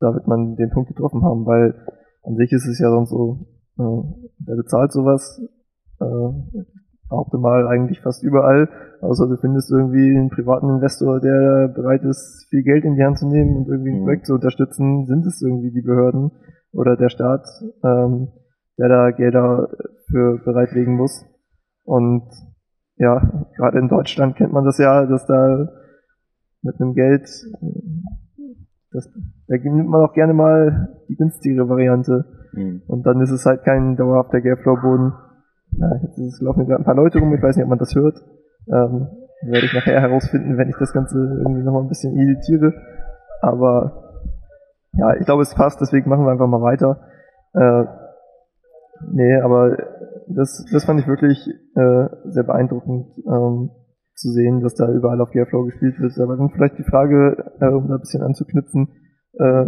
[0.00, 1.74] da wird man den Punkt getroffen haben, weil
[2.26, 3.46] an sich ist es ja sonst so,
[3.78, 5.40] äh, wer bezahlt sowas?
[6.00, 6.64] Äh,
[7.08, 8.68] behaupte mal eigentlich fast überall,
[9.00, 13.18] außer du findest irgendwie einen privaten Investor, der bereit ist, viel Geld in die Hand
[13.18, 14.04] zu nehmen und irgendwie ein mhm.
[14.04, 16.32] Projekt zu unterstützen, sind es irgendwie die Behörden
[16.72, 17.46] oder der Staat,
[17.84, 18.28] ähm,
[18.78, 19.68] der da Gelder
[20.10, 21.24] für bereitlegen muss.
[21.84, 22.28] Und
[22.96, 25.68] ja, gerade in Deutschland kennt man das ja, dass da
[26.62, 27.28] mit einem Geld,
[28.96, 29.08] das,
[29.46, 32.24] da nimmt man auch gerne mal die günstigere Variante.
[32.52, 32.82] Mhm.
[32.86, 35.12] Und dann ist es halt kein dauerhafter Gärflorboden.
[35.72, 37.94] Ja, jetzt ist, laufen gerade ein paar Leute rum, ich weiß nicht, ob man das
[37.94, 38.16] hört.
[38.68, 39.08] Ähm,
[39.42, 42.72] werde ich nachher herausfinden, wenn ich das Ganze irgendwie nochmal ein bisschen editiere.
[43.42, 44.22] Aber
[44.92, 47.00] ja, ich glaube, es passt, deswegen machen wir einfach mal weiter.
[47.52, 47.84] Äh,
[49.12, 49.76] nee, aber
[50.28, 53.70] das, das fand ich wirklich äh, sehr beeindruckend ähm,
[54.16, 56.18] zu sehen, dass da überall auf Gearflow gespielt wird.
[56.18, 58.88] Aber dann vielleicht die Frage, äh, um da ein bisschen anzuknüpfen,
[59.38, 59.66] äh,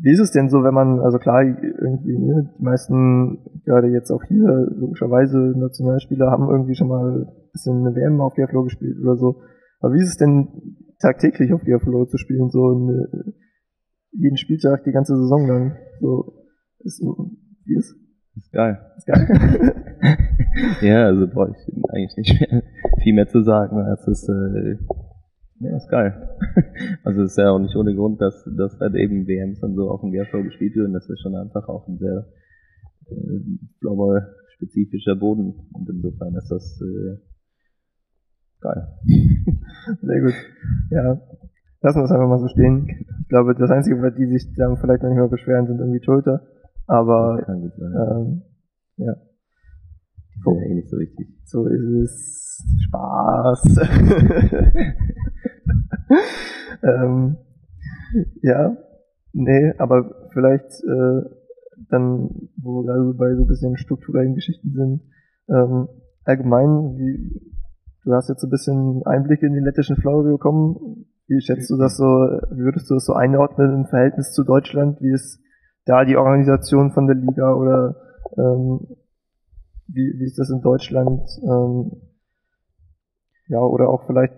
[0.00, 4.12] wie ist es denn so, wenn man, also klar, irgendwie, ne, die meisten, gerade jetzt
[4.12, 8.98] auch hier, logischerweise Nationalspieler haben irgendwie schon mal ein bisschen eine WM auf Gearflow gespielt
[9.02, 9.40] oder so.
[9.80, 10.48] Aber wie ist es denn
[11.00, 13.34] tagtäglich auf Gearflow zu spielen, so eine,
[14.12, 15.76] jeden Spieltag die ganze Saison lang?
[16.00, 16.32] So,
[16.80, 17.02] ist,
[17.64, 17.96] wie ist?
[18.38, 18.78] Ist geil.
[18.96, 19.74] Ist geil.
[20.82, 22.62] ja, also brauche ich eigentlich nicht mehr,
[23.02, 23.78] viel mehr zu sagen.
[23.92, 24.78] Es ist, äh,
[25.60, 26.36] ja, ist geil.
[27.04, 29.90] also es ist ja auch nicht ohne Grund, dass, dass halt eben WMs dann so
[29.90, 30.92] auf dem Gershow gespielt werden.
[30.92, 32.26] Das ist schon einfach auch ein sehr
[33.10, 33.40] äh,
[33.80, 35.54] Floorball-spezifischer Boden.
[35.72, 37.18] Und insofern ist das äh,
[38.60, 38.88] geil.
[40.00, 40.34] sehr gut.
[40.90, 41.20] Ja,
[41.82, 42.86] lassen wir es einfach mal so stehen.
[43.22, 46.04] Ich glaube, das Einzige, über die sich da vielleicht noch nicht mal beschweren, sind irgendwie
[46.04, 46.46] Schulter.
[46.88, 48.42] Aber ähm,
[48.96, 49.14] ja.
[50.34, 51.28] Die sind ja eh nicht so wichtig.
[51.44, 52.38] So ist es.
[52.88, 53.78] Spaß.
[56.82, 57.36] ähm,
[58.42, 58.76] ja,
[59.32, 61.22] nee, aber vielleicht äh,
[61.90, 65.02] dann, wo wir gerade so bei so ein bisschen strukturellen Geschichten sind,
[65.48, 65.88] ähm,
[66.24, 67.40] allgemein, wie,
[68.04, 71.06] du hast jetzt so ein bisschen Einblicke in den lettischen Flower bekommen.
[71.28, 75.00] Wie schätzt du das so, wie würdest du das so einordnen im Verhältnis zu Deutschland?
[75.00, 75.40] Wie ist
[75.88, 77.96] da die Organisation von der Liga oder
[78.36, 78.80] ähm,
[79.88, 81.22] wie, wie ist das in Deutschland?
[81.42, 81.92] Ähm,
[83.48, 84.34] ja, oder auch vielleicht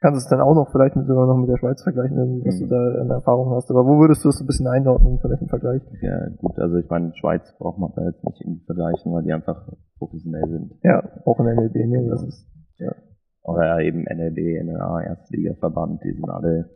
[0.00, 2.58] kannst du es dann auch noch vielleicht mit, sogar noch mit der Schweiz vergleichen, was
[2.58, 2.60] mhm.
[2.60, 3.70] du da an Erfahrung hast.
[3.70, 5.82] Aber wo würdest du es ein bisschen einordnen, vielleicht im Vergleich?
[6.00, 9.32] Ja, gut, also ich meine, Schweiz braucht man da jetzt nicht irgendwie vergleichen, weil die
[9.32, 10.72] einfach professionell sind.
[10.82, 12.46] Ja, auch in der NLB, ne, das ist,
[12.78, 12.94] ja.
[13.42, 16.70] Oder ja, eben NLB, NLA, Erstliga-Verband, die sind alle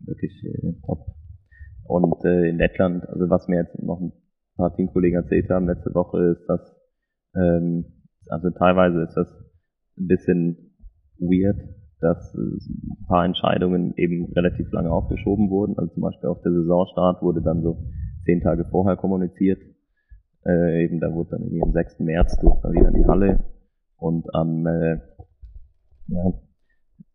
[0.00, 1.17] wirklich äh, top.
[1.88, 4.12] Und äh, in Lettland, also was mir jetzt noch ein
[4.56, 6.60] paar Teamkollegen erzählt haben letzte Woche, ist, dass
[7.34, 7.86] ähm,
[8.28, 9.28] also teilweise ist das
[9.96, 10.74] ein bisschen
[11.18, 11.56] weird,
[12.00, 15.78] dass ein paar Entscheidungen eben relativ lange aufgeschoben wurden.
[15.78, 17.78] Also zum Beispiel auch der Saisonstart wurde dann so
[18.24, 19.60] zehn Tage vorher kommuniziert.
[20.46, 22.00] Äh, eben da wurde dann irgendwie am 6.
[22.00, 23.44] März durfte man wieder in die Halle
[23.96, 25.00] und am äh,
[26.08, 26.32] ja,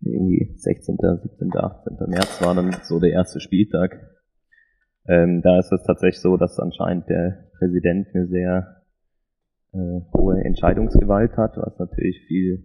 [0.01, 1.97] irgendwie 16., 17., 18.
[2.09, 4.12] März war dann so der erste Spieltag.
[5.07, 8.83] Ähm, da ist es tatsächlich so, dass anscheinend der Präsident eine sehr
[9.73, 12.63] äh, hohe Entscheidungsgewalt hat, was natürlich viel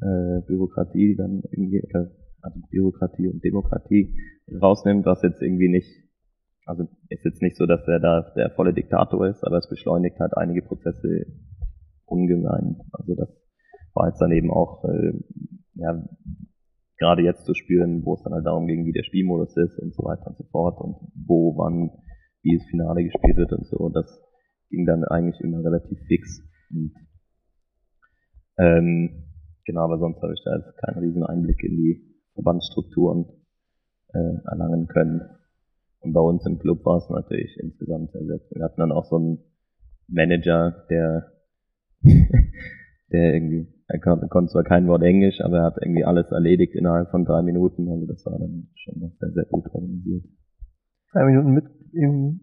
[0.00, 4.16] äh, Bürokratie dann irgendwie, also Bürokratie und Demokratie
[4.62, 5.88] rausnimmt, was jetzt irgendwie nicht,
[6.64, 10.18] also ist jetzt nicht so, dass er da der volle Diktator ist, aber es beschleunigt
[10.20, 11.26] halt einige Prozesse
[12.06, 12.80] ungemein.
[12.92, 13.28] Also das
[13.94, 15.12] war jetzt dann eben auch, äh,
[15.74, 16.02] ja,
[16.98, 19.94] gerade jetzt zu spüren, wo es dann halt darum ging, wie der Spielmodus ist und
[19.94, 21.90] so weiter und so fort und wo, wann,
[22.42, 23.88] wie das Finale gespielt wird und so.
[23.88, 24.06] Das
[24.70, 26.42] ging dann eigentlich immer relativ fix.
[26.70, 26.92] Und,
[28.58, 29.24] ähm,
[29.64, 32.02] genau, aber sonst habe ich da jetzt keinen riesen Einblick in die
[32.34, 33.26] Verbandsstrukturen
[34.12, 35.22] äh, erlangen können.
[36.00, 39.04] Und bei uns im Club war es natürlich insgesamt sehr, sehr Wir hatten dann auch
[39.04, 39.38] so einen
[40.08, 41.32] Manager, der,
[43.12, 46.74] der irgendwie, er konnte, konnte zwar kein Wort Englisch, aber er hat irgendwie alles erledigt
[46.74, 47.88] innerhalb von drei Minuten.
[47.88, 50.24] Also das war dann schon noch sehr, sehr gut organisiert.
[51.12, 52.40] Drei Minuten mit ihm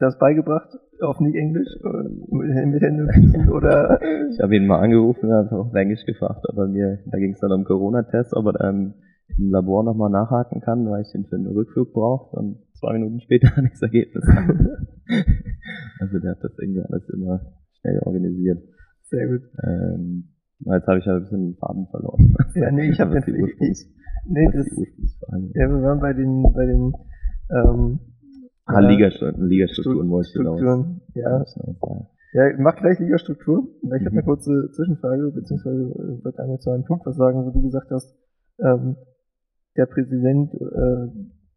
[0.00, 0.70] das beigebracht?
[1.02, 1.68] Auf nicht Englisch?
[2.30, 4.00] Mit Händen oder?
[4.30, 7.40] Ich habe ihn mal angerufen und habe auf Englisch gefragt, aber mir, da ging es
[7.40, 8.94] dann um Corona-Test, ob er dann
[9.38, 13.20] im Labor nochmal nachhaken kann, weil ich den für einen Rückflug brauche und zwei Minuten
[13.20, 14.24] später das Ergebnis.
[16.00, 17.40] also der hat das irgendwie alles immer
[17.80, 18.62] schnell organisiert.
[19.10, 19.42] Sehr gut.
[19.64, 20.28] Ähm,
[20.60, 22.34] jetzt habe ich ja ein bisschen den Faden verloren.
[22.54, 23.86] Ja, nee, ich habe den Ursprungs,
[24.26, 24.66] Nee, das,
[25.54, 26.92] ja, wir waren bei den, bei den,
[27.50, 28.00] ähm,
[28.66, 31.44] Ah, Ligastrukturen, Ligastrukturen wollte ich Strukturen, ja.
[32.32, 33.66] Ja, mach gleich Ligastruktur.
[33.82, 37.50] Ich habe eine kurze Zwischenfrage, beziehungsweise äh, würde einmal zu einem Punkt was sagen, wo
[37.50, 38.14] du gesagt hast,
[38.60, 38.94] ähm,
[39.76, 41.08] der Präsident äh,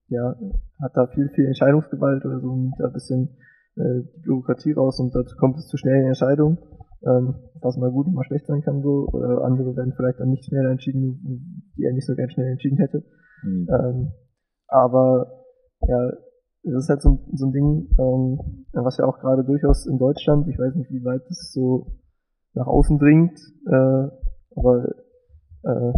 [0.08, 0.36] ja,
[0.82, 3.38] hat da viel, viel Entscheidungsgewalt oder so und da ein bisschen
[3.76, 6.58] äh, die Bürokratie raus und dazu kommt es zu schnellen Entscheidungen,
[7.06, 10.30] ähm, was mal gut und mal schlecht sein kann so, oder andere werden vielleicht dann
[10.30, 13.04] nicht schneller entschieden, die er nicht so gern schnell entschieden hätte.
[13.44, 13.68] Mhm.
[13.70, 14.12] Ähm,
[14.68, 15.44] aber
[15.88, 16.12] ja,
[16.63, 18.39] das ist halt so, so ein Ding, ähm,
[18.72, 21.88] was ja auch gerade durchaus in Deutschland, ich weiß nicht, wie weit das so
[22.54, 24.08] nach außen dringt, äh,
[24.56, 24.86] aber
[25.63, 25.94] äh,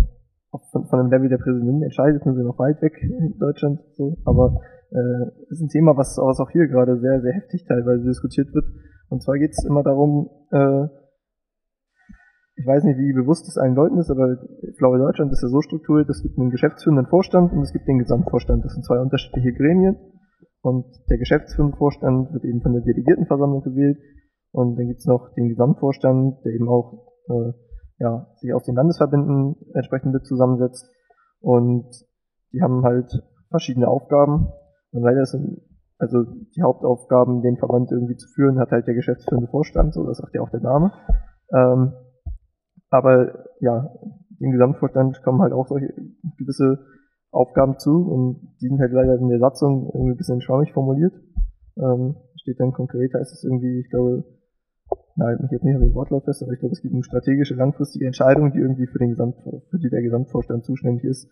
[0.72, 4.18] von, von dem Level der Präsidenten entscheidet, sind wir noch weit weg in Deutschland, so,
[4.26, 8.54] aber äh, ist ein Thema, was, was auch hier gerade sehr, sehr heftig teilweise diskutiert
[8.54, 8.66] wird.
[9.10, 10.88] Und zwar geht es immer darum, äh,
[12.58, 14.38] ich weiß nicht, wie bewusst es allen Leuten ist, aber
[14.78, 18.00] glaube, Deutschland ist ja so strukturiert, es gibt einen geschäftsführenden Vorstand und es gibt den
[18.00, 18.64] Gesamtvorstand.
[18.64, 19.98] Das sind zwei unterschiedliche Gremien.
[20.62, 24.00] Und der geschäftsführende Vorstand wird eben von der Delegiertenversammlung gewählt.
[24.52, 27.52] Und dann gibt's noch den Gesamtvorstand, der eben auch äh,
[28.00, 30.90] ja, sich aus den Landesverbänden entsprechend mit zusammensetzt.
[31.40, 31.86] Und
[32.52, 33.12] die haben halt
[33.50, 34.48] verschiedene Aufgaben.
[34.92, 35.62] Und leider sind
[35.98, 36.24] also
[36.56, 40.36] die Hauptaufgaben, den Verband irgendwie zu führen, hat halt der geschäftsführende Vorstand, so das sagt
[40.36, 40.92] ja auch der Name.
[41.54, 41.94] Ähm,
[42.90, 43.90] aber ja,
[44.42, 45.94] dem Gesamtvorstand kommen halt auch solche
[46.38, 46.80] gewisse
[47.32, 51.14] Aufgaben zu und die sind halt leider in der Satzung irgendwie ein bisschen schwammig formuliert.
[51.78, 54.24] Ähm, steht dann konkret, heißt es irgendwie, ich glaube,
[55.16, 57.56] nagelt mich jetzt nicht auf den Wortlaut fest, aber ich glaube, es gibt eine strategische,
[57.56, 59.36] langfristige Entscheidung, die irgendwie für den Gesamt,
[59.70, 61.30] für die der Gesamtvorstand zuständig ist.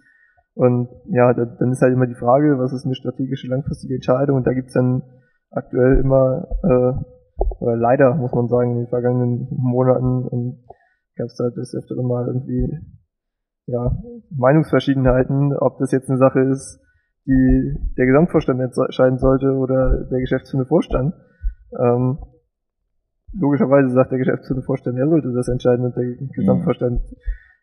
[0.55, 4.37] Und ja, da, dann ist halt immer die Frage, was ist eine strategische, langfristige Entscheidung?
[4.37, 5.01] Und da gibt's dann
[5.49, 6.93] aktuell immer, äh,
[7.59, 10.63] oder leider muss man sagen, in den vergangenen Monaten und
[11.15, 12.79] gab es da das öftere Mal irgendwie
[13.65, 13.91] ja,
[14.29, 16.79] Meinungsverschiedenheiten, ob das jetzt eine Sache ist,
[17.25, 21.13] die der Gesamtvorstand entscheiden sollte oder der geschäftsführende Vorstand.
[21.79, 22.19] Ähm,
[23.39, 26.03] logischerweise sagt der geschäftsführende Vorstand, er sollte das entscheiden und der
[26.35, 27.01] Gesamtvorstand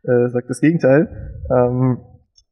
[0.04, 1.08] äh, sagt das Gegenteil.
[1.54, 1.98] Ähm,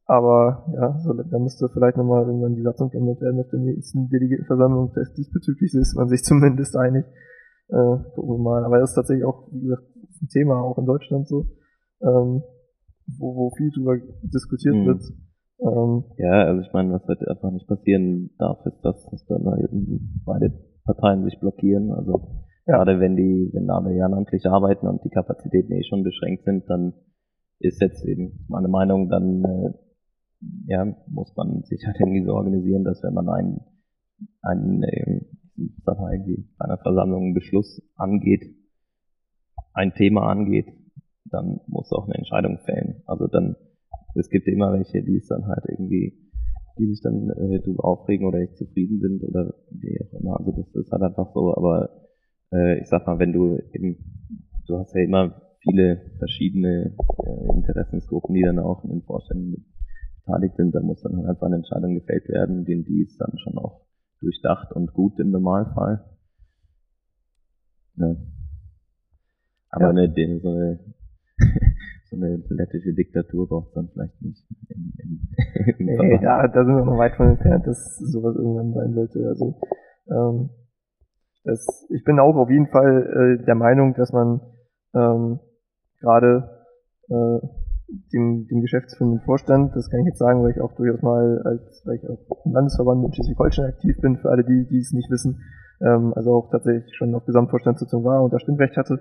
[0.09, 4.09] aber ja, so, da müsste vielleicht nochmal irgendwann die Satzung geändert werden auf der nächsten
[4.09, 4.91] Delegiertenversammlung.
[5.15, 7.05] Diesbezüglich ist man sich zumindest einig.
[7.67, 8.65] Äh, gucken wir mal.
[8.65, 9.83] Aber das ist tatsächlich auch, wie gesagt,
[10.19, 11.45] ein Thema auch in Deutschland so.
[12.01, 12.41] Ähm,
[13.19, 14.85] wo, wo viel drüber diskutiert mhm.
[14.87, 15.03] wird.
[15.61, 19.45] Ähm, ja, also ich meine, was halt einfach nicht passieren darf, ist, dass, dass dann
[19.59, 20.51] eben beide
[20.85, 21.91] Parteien sich blockieren.
[21.91, 22.77] Also ja.
[22.77, 26.93] gerade wenn die, wenn alle ehrenamtlich arbeiten und die Kapazitäten eh schon beschränkt sind, dann
[27.59, 29.88] ist jetzt eben meine Meinung, dann äh,
[30.65, 33.61] ja, muss man sich halt irgendwie so organisieren, dass wenn man einen,
[34.41, 35.21] einen äh,
[35.83, 38.55] sag mal irgendwie bei einer Versammlung einen Beschluss angeht,
[39.73, 40.67] ein Thema angeht,
[41.25, 43.03] dann muss auch eine Entscheidung fällen.
[43.05, 43.55] Also dann,
[44.15, 46.17] es gibt immer welche, die es dann halt irgendwie,
[46.77, 50.39] die sich dann äh, drüber aufregen oder nicht zufrieden sind oder wie auch immer.
[50.39, 51.89] Also das ist halt einfach so, aber
[52.51, 53.97] äh, ich sag mal, wenn du eben,
[54.67, 59.65] du hast ja immer viele verschiedene äh, Interessensgruppen, die dann auch in den Vorständen
[60.29, 63.37] beteiligt sind, da muss dann halt einfach eine Entscheidung gefällt werden, den die ist dann
[63.39, 63.85] schon auch
[64.21, 66.05] durchdacht und gut im Normalfall.
[67.95, 68.15] Ja.
[69.69, 69.89] Aber ja.
[69.89, 70.79] Eine, so, eine,
[72.09, 74.45] so eine lettische Diktatur braucht es dann vielleicht nicht.
[74.69, 75.19] Im, im,
[75.79, 79.27] im nee, da, da sind wir noch weit von entfernt, dass sowas irgendwann sein sollte.
[79.27, 79.59] Also
[80.09, 80.49] ähm,
[81.43, 84.41] das, ich bin auch auf jeden Fall äh, der Meinung, dass man
[84.93, 85.39] ähm,
[86.01, 86.65] gerade
[87.09, 87.39] äh,
[88.13, 91.81] dem, dem geschäftsführenden Vorstand, das kann ich jetzt sagen, weil ich auch durchaus mal als,
[91.85, 95.09] weil ich auch im Landesverband in Schleswig-Holstein aktiv bin, für alle, die, die es nicht
[95.09, 95.41] wissen,
[95.81, 98.99] ähm, also auch tatsächlich schon auf Gesamtvorstandssitzung war und da Stimmrecht hatte,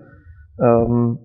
[0.61, 1.19] ähm,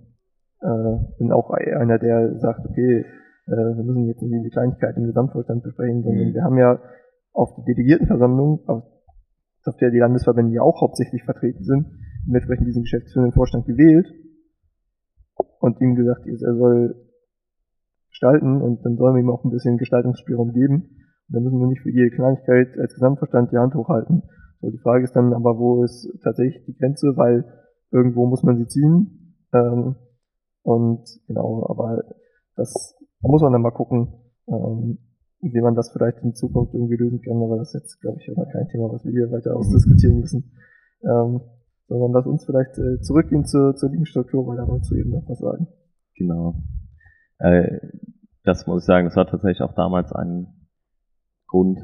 [0.61, 3.05] äh, bin auch einer, der sagt, okay,
[3.47, 6.33] äh, wir müssen jetzt nicht die Kleinigkeit im Gesamtvorstand besprechen, sondern mhm.
[6.33, 6.79] wir haben ja
[7.33, 8.83] auf der Delegiertenversammlung, auf,
[9.65, 11.87] auf der die Landesverbände ja auch hauptsächlich vertreten sind,
[12.27, 14.07] dementsprechend diesen geschäftsführenden Vorstand gewählt
[15.59, 16.95] und ihm gesagt, er soll
[18.13, 20.83] gestalten und dann sollen wir ihm auch ein bisschen Gestaltungsspielraum geben.
[21.27, 24.23] Und dann müssen wir nicht für jede Kleinigkeit als Gesamtverstand die Hand hochhalten.
[24.61, 27.45] So, die Frage ist dann aber, wo ist tatsächlich die Grenze, weil
[27.91, 29.35] irgendwo muss man sie ziehen.
[29.53, 29.95] Ähm,
[30.61, 32.03] und genau, aber
[32.55, 34.13] das da muss man dann mal gucken,
[34.47, 34.99] ähm,
[35.41, 38.29] wie man das vielleicht in Zukunft irgendwie lösen kann, aber das ist jetzt, glaube ich,
[38.29, 40.51] aber kein Thema, was wir hier weiter ausdiskutieren müssen.
[41.03, 41.41] Ähm,
[41.87, 45.27] sondern lass uns vielleicht äh, zurückgehen zur, zur Liegenstruktur, weil da wolltest du eben noch
[45.27, 45.67] was sagen.
[46.15, 46.55] Genau.
[47.43, 47.79] Äh,
[48.43, 50.47] das muss ich sagen, das war tatsächlich auch damals ein
[51.47, 51.77] Grund,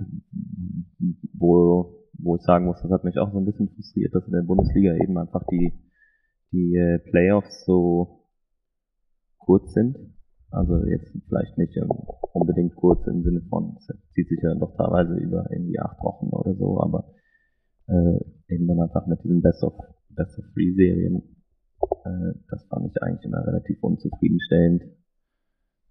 [1.34, 4.34] wo, wo ich sagen muss, das hat mich auch so ein bisschen frustriert, dass in
[4.34, 5.74] der Bundesliga eben einfach die,
[6.52, 8.26] die äh, Playoffs so
[9.38, 9.98] kurz sind.
[10.50, 11.78] Also jetzt vielleicht nicht
[12.34, 16.30] unbedingt kurz im Sinne von, es zieht sich ja doch teilweise über irgendwie acht Wochen
[16.30, 17.14] oder so, aber
[17.88, 19.74] äh, eben dann einfach mit diesen Best of
[20.10, 21.22] Best of Three Serien,
[22.06, 24.84] äh, das fand ich eigentlich immer relativ unzufriedenstellend.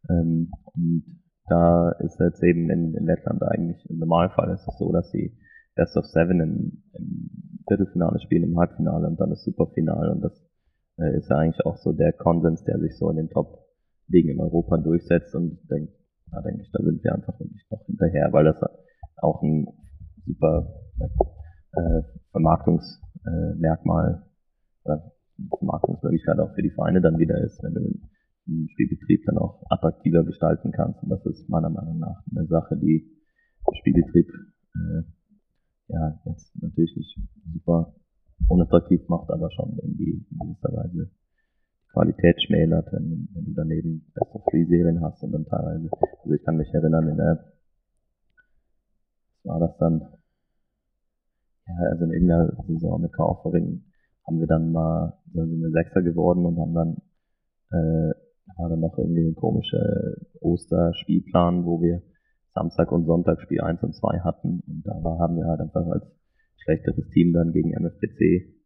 [0.08, 4.92] Ähm, und da ist jetzt eben in, in, Lettland eigentlich im Normalfall ist es so,
[4.92, 5.36] dass sie
[5.74, 7.30] Best of Seven im, im
[7.66, 10.12] Viertelfinale spielen, im Halbfinale und dann das Superfinale.
[10.12, 10.32] Und das
[10.98, 14.76] äh, ist eigentlich auch so der Konsens, der sich so in den Top-Ligen in Europa
[14.78, 15.34] durchsetzt.
[15.34, 15.90] Und denk,
[16.30, 18.60] da denke ich, da sind wir einfach wirklich noch hinterher, weil das
[19.18, 19.66] auch ein
[20.26, 20.74] super
[21.72, 24.22] äh, Vermarktungsmerkmal
[24.84, 25.12] äh, oder
[25.58, 27.80] Vermarktungsmöglichkeit auch für die Vereine dann wieder ist, wenn du
[28.48, 31.02] den Spielbetrieb dann auch attraktiver gestalten kannst.
[31.02, 33.10] Und das ist meiner Meinung nach eine Sache, die
[33.80, 34.28] Spielbetrieb
[34.74, 35.02] äh,
[35.88, 37.18] ja jetzt natürlich nicht
[37.52, 37.94] super
[38.48, 41.10] unattraktiv macht, aber schon irgendwie in gewisser Weise
[41.92, 45.88] Qualität schmälert, wenn, wenn du daneben Best of Free Serien hast und dann teilweise,
[46.22, 47.44] also ich kann mich erinnern, in der,
[49.44, 50.00] war das dann?
[51.66, 53.84] Ja, also in irgendeiner Saison mit Kaufering
[54.26, 56.96] haben wir dann mal, da sind wir Sechster geworden und haben dann
[57.70, 58.14] äh,
[58.58, 62.02] war dann noch irgendwie ein komischer Osterspielplan, wo wir
[62.54, 64.60] Samstag und Sonntag Spiel 1 und 2 hatten.
[64.66, 66.04] Und da war, haben wir halt einfach als
[66.58, 68.58] schlechteres Team dann gegen MFPC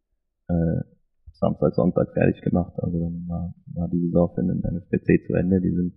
[0.49, 0.81] äh,
[1.33, 2.73] Samstag, Sonntag fertig gemacht.
[2.77, 5.61] Also dann war, war die Saison für den MFPC zu Ende.
[5.61, 5.93] Die sind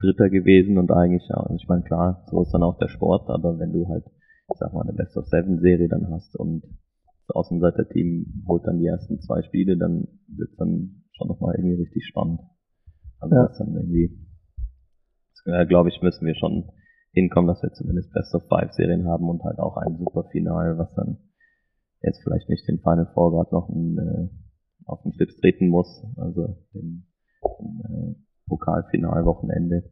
[0.00, 3.58] Dritter gewesen und eigentlich, also ich meine, klar, so ist dann auch der Sport, aber
[3.58, 6.62] wenn du halt, ich sag mal, eine Best of Seven Serie dann hast und
[7.26, 12.06] das Außenseiter-Team holt dann die ersten zwei Spiele, dann wird dann schon nochmal irgendwie richtig
[12.06, 12.40] spannend.
[13.20, 13.46] Also ja.
[13.46, 14.18] das dann irgendwie,
[15.46, 16.70] äh, glaube ich, müssen wir schon
[17.12, 20.78] hinkommen, dass wir zumindest Best of Five Serien haben und halt auch ein super Final,
[20.78, 21.18] was dann
[22.02, 24.28] jetzt vielleicht nicht den Final Four gerade noch ein, äh,
[24.86, 27.04] auf den Schlips treten muss, also dem,
[27.42, 28.14] dem äh,
[28.48, 29.90] Pokalfinalwochenende.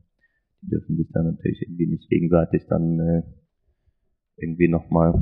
[0.63, 3.23] Die dürfen sich dann natürlich irgendwie nicht gegenseitig dann äh,
[4.37, 5.15] irgendwie nochmal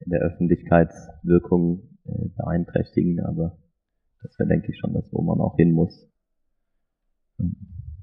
[0.00, 3.58] in der Öffentlichkeitswirkung äh, beeinträchtigen, aber
[4.22, 6.10] das wäre, denke ich, schon das, wo man auch hin muss.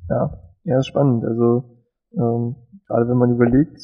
[0.09, 1.23] Ja, ja, ist spannend.
[1.25, 1.75] Also
[2.13, 2.55] ähm,
[2.87, 3.79] gerade wenn man überlegt,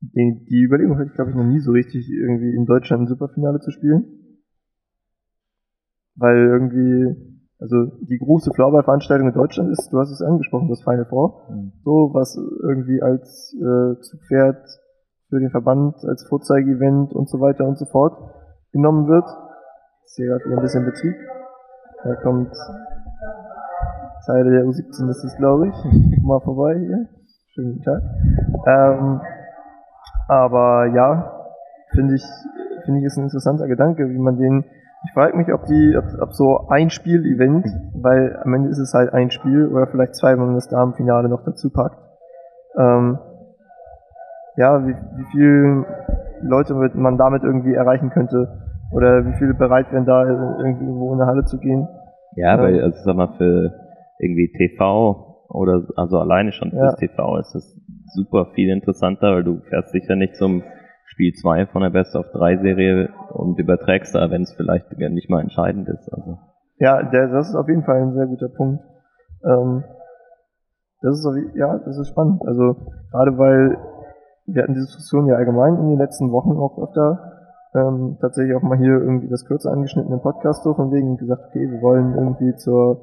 [0.00, 3.06] die, die Überlegung hatte ich, glaube ich, noch nie so richtig, irgendwie in Deutschland ein
[3.06, 4.04] Superfinale zu spielen.
[6.16, 11.06] Weil irgendwie, also die große Floorball-Veranstaltung in Deutschland ist, du hast es angesprochen, das Final
[11.06, 11.48] Four.
[11.50, 11.72] Mhm.
[11.84, 14.66] So, was irgendwie als äh, Zugpferd
[15.28, 18.34] für den Verband, als Vorzeigevent und so weiter und so fort
[18.72, 19.28] genommen wird.
[20.06, 21.14] Ich sehe gerade wieder ein bisschen Betrieb.
[22.02, 22.52] Da kommt
[24.26, 26.22] Teile der U17 ist es, glaube ich.
[26.22, 27.06] Mal vorbei hier.
[27.54, 28.02] Schönen Tag.
[28.66, 29.20] Ähm,
[30.28, 31.46] aber ja,
[31.90, 32.24] finde ich,
[32.84, 34.64] finde ich ist ein interessanter Gedanke, wie man den,
[35.04, 38.94] ich frage mich, ob die, ob, ob so ein Spiel-Event, weil am Ende ist es
[38.94, 41.98] halt ein Spiel oder vielleicht zwei, wenn man das Damenfinale noch dazu packt.
[42.78, 43.18] Ähm,
[44.56, 45.84] ja, wie, wie viel
[46.42, 48.48] Leute man damit irgendwie erreichen könnte
[48.92, 51.88] oder wie viele bereit wären da irgendwie in der Halle zu gehen.
[52.36, 53.72] Ja, weil, also sag mal, für
[54.20, 57.08] irgendwie TV oder also alleine schon fürs ja.
[57.08, 57.76] TV ist das
[58.14, 60.62] super viel interessanter, weil du fährst sicher nicht zum
[61.06, 65.28] Spiel 2 von der Best of 3 Serie und überträgst da, wenn es vielleicht nicht
[65.28, 66.08] mal entscheidend ist.
[66.12, 66.38] Also.
[66.78, 68.82] Ja, der, das ist auf jeden Fall ein sehr guter Punkt.
[69.44, 69.84] Ähm,
[71.02, 72.42] das ist, ja, das ist spannend.
[72.46, 72.76] Also
[73.10, 73.78] gerade weil
[74.46, 77.40] wir hatten die Diskussion ja allgemein in den letzten Wochen auch öfter
[77.74, 81.70] ähm, tatsächlich auch mal hier irgendwie das kürzer angeschnittene Podcast so von wegen gesagt, okay,
[81.70, 83.00] wir wollen irgendwie zur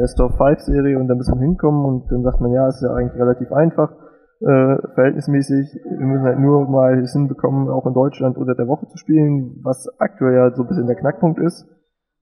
[0.00, 2.80] Best of Five Serie und da müssen wir hinkommen und dann sagt man, ja, ist
[2.80, 3.92] ja eigentlich relativ einfach,
[4.40, 8.86] äh, verhältnismäßig, wir müssen halt nur mal es hinbekommen, auch in Deutschland unter der Woche
[8.88, 11.68] zu spielen, was aktuell ja so ein bisschen der Knackpunkt ist,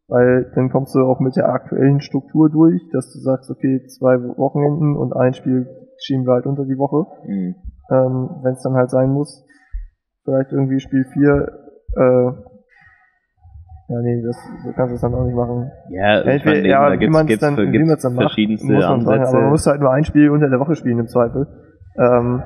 [0.09, 4.18] weil dann kommst du auch mit der aktuellen Struktur durch, dass du sagst, okay, zwei
[4.37, 5.68] Wochenenden und ein Spiel
[5.99, 7.55] schieben wir halt unter die Woche, mhm.
[7.91, 9.47] ähm, wenn es dann halt sein muss.
[10.24, 11.49] Vielleicht irgendwie Spiel 4
[11.95, 12.57] äh,
[13.89, 15.70] ja, nee, das, so kannst du es dann auch nicht machen.
[15.89, 18.39] Ja, ja, ich will, ja da gibt's, wie man es dann, wie man's dann macht,
[18.39, 21.07] muss man sagen, aber man muss halt nur ein Spiel unter der Woche spielen im
[21.09, 21.47] Zweifel.
[21.99, 22.43] Ähm,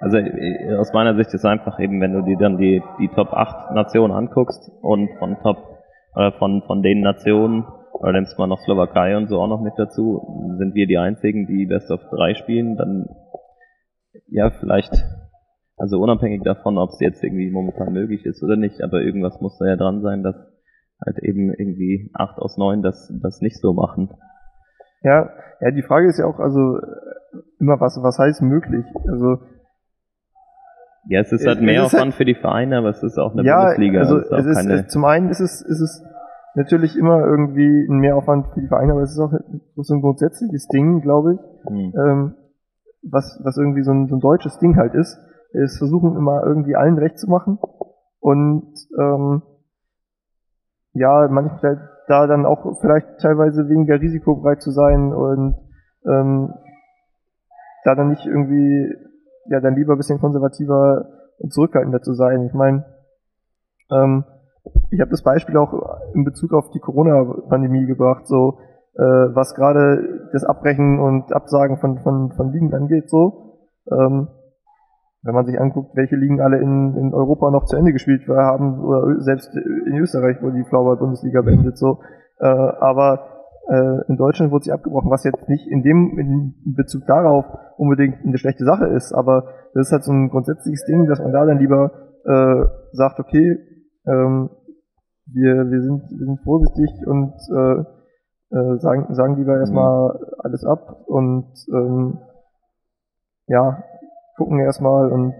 [0.00, 3.32] also äh, aus meiner Sicht ist einfach eben, wenn du dir dann die, die Top
[3.32, 5.58] 8 Nationen anguckst und von Top
[6.14, 9.74] oder von, von den Nationen, oder nimmst mal noch Slowakei und so auch noch mit
[9.76, 13.06] dazu, sind wir die einzigen, die Best of 3 spielen, dann
[14.26, 14.92] ja, vielleicht
[15.78, 19.56] also unabhängig davon, ob es jetzt irgendwie momentan möglich ist oder nicht, aber irgendwas muss
[19.58, 20.36] da ja dran sein, dass
[21.04, 24.10] halt eben irgendwie acht aus neun das, das nicht so machen.
[25.02, 26.78] Ja, ja, die Frage ist ja auch, also
[27.60, 28.84] immer was, was heißt möglich?
[29.06, 29.38] Also
[31.06, 33.44] ja, es ist halt mehr Aufwand halt, für die Vereine, aber es ist auch eine
[33.44, 34.00] ja, Bundesliga.
[34.00, 36.04] Also es ist, es, zum einen ist es, ist es
[36.54, 39.32] natürlich immer irgendwie ein Mehraufwand für die Vereine, aber es ist auch
[39.76, 41.94] so ein grundsätzliches Ding, glaube ich, hm.
[41.96, 42.34] ähm,
[43.02, 45.16] was, was irgendwie so ein, so ein deutsches Ding halt ist
[45.52, 47.58] ist versuchen immer irgendwie allen recht zu machen
[48.20, 49.42] und ähm,
[50.92, 55.56] ja, manchmal da dann auch vielleicht teilweise weniger risikobereit zu sein und
[56.06, 56.54] ähm,
[57.84, 58.94] da dann nicht irgendwie,
[59.46, 61.06] ja, dann lieber ein bisschen konservativer
[61.38, 62.44] und zurückhaltender zu sein.
[62.46, 62.84] Ich meine,
[63.90, 64.24] ähm,
[64.90, 65.72] ich habe das Beispiel auch
[66.14, 68.58] in Bezug auf die Corona-Pandemie gebracht, so
[68.94, 73.58] äh, was gerade das Abbrechen und Absagen von, von, von Ligen angeht, so.
[73.90, 74.28] Ähm,
[75.28, 78.80] wenn man sich anguckt, welche Ligen alle in, in Europa noch zu Ende gespielt haben,
[78.80, 82.00] oder selbst in Österreich, wo die Floorball-Bundesliga beendet, so.
[82.40, 83.28] Äh, aber
[83.68, 87.44] äh, in Deutschland wurde sie abgebrochen, was jetzt nicht in dem in Bezug darauf
[87.76, 91.32] unbedingt eine schlechte Sache ist, aber das ist halt so ein grundsätzliches Ding, dass man
[91.32, 91.90] da dann lieber
[92.24, 93.58] äh, sagt, okay,
[94.06, 94.48] ähm,
[95.26, 100.24] wir, wir, sind, wir sind vorsichtig und äh, äh, sagen, sagen lieber erstmal mhm.
[100.38, 102.18] alles ab und ähm,
[103.46, 103.84] ja,
[104.38, 105.34] gucken erstmal und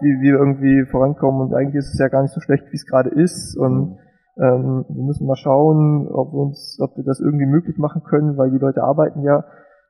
[0.00, 1.42] wie wir irgendwie vorankommen.
[1.42, 3.56] Und eigentlich ist es ja gar nicht so schlecht, wie es gerade ist.
[3.56, 3.98] Und
[4.36, 8.36] ähm, wir müssen mal schauen, ob wir uns, ob wir das irgendwie möglich machen können,
[8.36, 9.44] weil die Leute arbeiten ja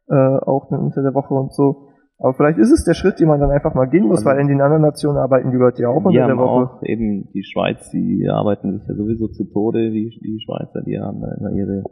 [0.08, 1.88] äh, auch dann unter der Woche und so.
[2.18, 4.40] Aber vielleicht ist es der Schritt, den man dann einfach mal gehen muss, also, weil
[4.40, 6.70] in den anderen Nationen arbeiten die Leute ja auch unter der Woche.
[6.70, 11.00] Auch eben die Schweiz, die arbeiten sich ja sowieso zu Tode, die, die Schweizer, die
[11.00, 11.82] haben da immer ihre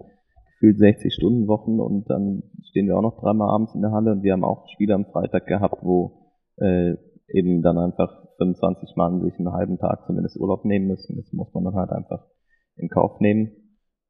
[0.60, 4.12] gefühlt 60 Stunden Wochen und dann stehen wir auch noch dreimal abends in der Halle.
[4.12, 6.19] Und wir haben auch Spiele am Freitag gehabt, wo
[6.60, 6.96] äh,
[7.28, 11.16] eben dann einfach 25 Mann sich einen halben Tag zumindest Urlaub nehmen müssen.
[11.16, 12.26] Das muss man dann halt einfach
[12.76, 13.52] in Kauf nehmen.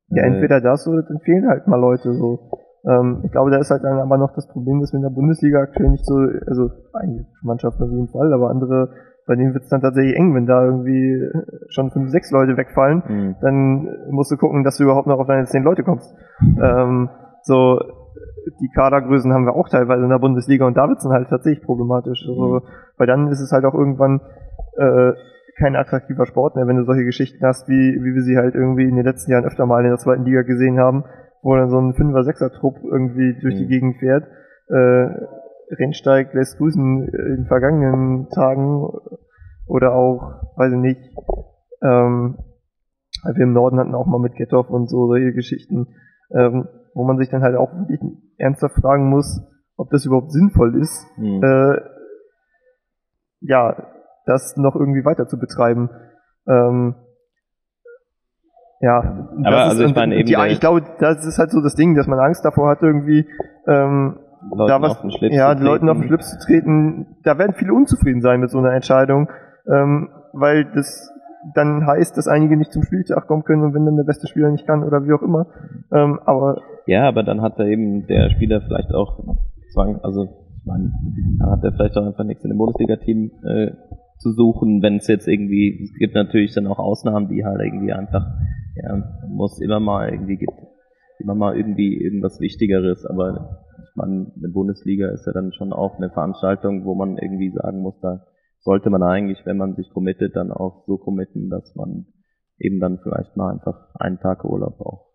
[0.08, 2.50] Ja, entweder das oder dann fehlen halt mal Leute so.
[2.88, 5.10] Ähm, ich glaube, da ist halt dann aber noch das Problem, dass wir in der
[5.10, 8.90] Bundesliga aktuell nicht so, also einige Mannschaften auf jeden Fall, aber andere,
[9.26, 11.28] bei denen wird es dann tatsächlich eng, wenn da irgendwie
[11.68, 13.36] schon fünf, sechs Leute wegfallen, mhm.
[13.40, 16.12] dann musst du gucken, dass du überhaupt noch auf deine zehn Leute kommst.
[16.60, 17.10] Ähm,
[17.42, 17.78] so,
[18.60, 21.28] die Kadergrößen haben wir auch teilweise in der Bundesliga und da wird es dann halt
[21.28, 22.24] tatsächlich problematisch.
[22.28, 22.62] Also, mhm.
[22.96, 24.20] weil dann ist es halt auch irgendwann
[24.76, 25.12] äh,
[25.58, 28.88] kein attraktiver Sport mehr, wenn du solche Geschichten hast, wie, wie wir sie halt irgendwie
[28.88, 31.04] in den letzten Jahren öfter mal in der zweiten Liga gesehen haben,
[31.42, 33.58] wo dann so ein Fünfer, Sechser Trupp irgendwie durch mhm.
[33.58, 34.24] die Gegend fährt.
[34.68, 35.08] Äh,
[35.72, 38.90] Rennsteig lässt grüßen in vergangenen Tagen
[39.66, 41.00] oder auch, weiß ich nicht,
[41.82, 42.38] ähm,
[43.24, 45.88] wir im Norden hatten auch mal mit Gethoff und so solche Geschichten.
[46.32, 48.00] Ähm, wo man sich dann halt auch wirklich
[48.36, 49.42] ernsthaft fragen muss,
[49.76, 51.42] ob das überhaupt sinnvoll ist, mhm.
[51.42, 51.80] äh,
[53.40, 53.76] ja,
[54.26, 55.90] das noch irgendwie weiter zu betreiben.
[56.46, 56.94] Ähm,
[58.80, 61.94] ja, aber also ich meine eben, die, ich glaube, das ist halt so das Ding,
[61.96, 63.26] dass man Angst davor hat, irgendwie
[63.66, 64.20] ähm,
[64.66, 67.18] da was, ja, den Leuten auf den Schlips zu treten.
[67.24, 69.28] Da werden viele unzufrieden sein mit so einer Entscheidung,
[69.66, 71.10] ähm, weil das
[71.54, 74.50] dann heißt, dass einige nicht zum Spieltag kommen können und wenn dann der beste Spieler
[74.50, 75.46] nicht kann oder wie auch immer.
[75.92, 79.38] Ähm, aber ja, aber dann hat da eben der Spieler vielleicht auch
[79.72, 80.92] Zwang, also ich meine,
[81.38, 83.70] dann hat er vielleicht auch einfach nichts in dem Bundesliga-Team äh,
[84.18, 87.92] zu suchen, wenn es jetzt irgendwie, es gibt natürlich dann auch Ausnahmen, die halt irgendwie
[87.92, 88.26] einfach,
[88.74, 90.52] ja, muss immer mal irgendwie gibt,
[91.18, 95.96] immer mal irgendwie irgendwas Wichtigeres, aber ich meine, eine Bundesliga ist ja dann schon auch
[95.96, 98.26] eine Veranstaltung, wo man irgendwie sagen muss, da
[98.60, 102.06] sollte man eigentlich, wenn man sich committet, dann auch so committen, dass man
[102.58, 105.09] eben dann vielleicht mal einfach einen Tag Urlaub auch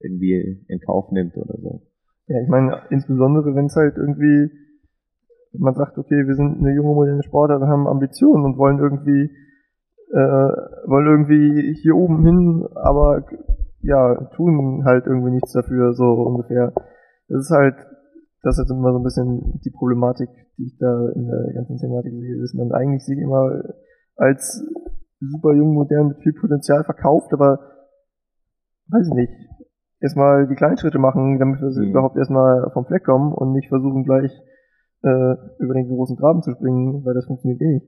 [0.00, 1.82] irgendwie in Kauf nimmt oder so.
[2.26, 4.50] Ja, ich meine, insbesondere wenn es halt irgendwie,
[5.52, 9.30] man sagt, okay, wir sind eine junge moderne Sportler, wir haben Ambitionen und wollen irgendwie,
[10.12, 10.52] äh,
[10.86, 13.24] wollen irgendwie hier oben hin, aber
[13.80, 16.72] ja, tun halt irgendwie nichts dafür, so ungefähr.
[17.28, 17.76] Das ist halt,
[18.42, 20.28] das ist immer so ein bisschen die Problematik,
[20.58, 23.62] die ich da in der ganzen Thematik sehe, dass man eigentlich sich immer
[24.16, 24.64] als
[25.20, 27.58] super jung, modern mit viel Potenzial verkauft, aber
[28.88, 29.47] weiß ich nicht,
[30.00, 31.90] erstmal die kleinen Schritte machen, damit wir mhm.
[31.90, 34.32] überhaupt erstmal vom Fleck kommen und nicht versuchen gleich
[35.02, 37.86] äh, über den großen Graben zu springen, weil das funktioniert eh nicht.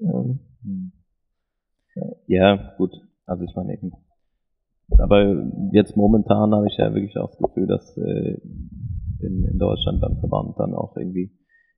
[0.00, 0.92] Ähm, mhm.
[1.94, 2.56] ja.
[2.56, 2.92] ja, gut.
[3.26, 3.92] Also ich meine eben.
[4.98, 8.36] Aber jetzt momentan habe ich ja wirklich auch das Gefühl, dass äh,
[9.20, 11.32] in, in Deutschland beim Verband dann auch irgendwie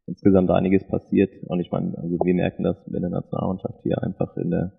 [0.07, 1.31] insgesamt einiges passiert.
[1.47, 4.73] Und ich meine, also wir merken das in der Nationalmannschaft hier einfach in der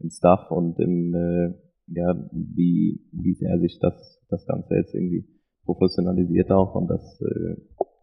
[0.00, 1.54] im Staff und im äh,
[1.90, 5.26] ja, wie, wie sehr sich das, das Ganze jetzt irgendwie
[5.64, 7.56] professionalisiert auch und das äh,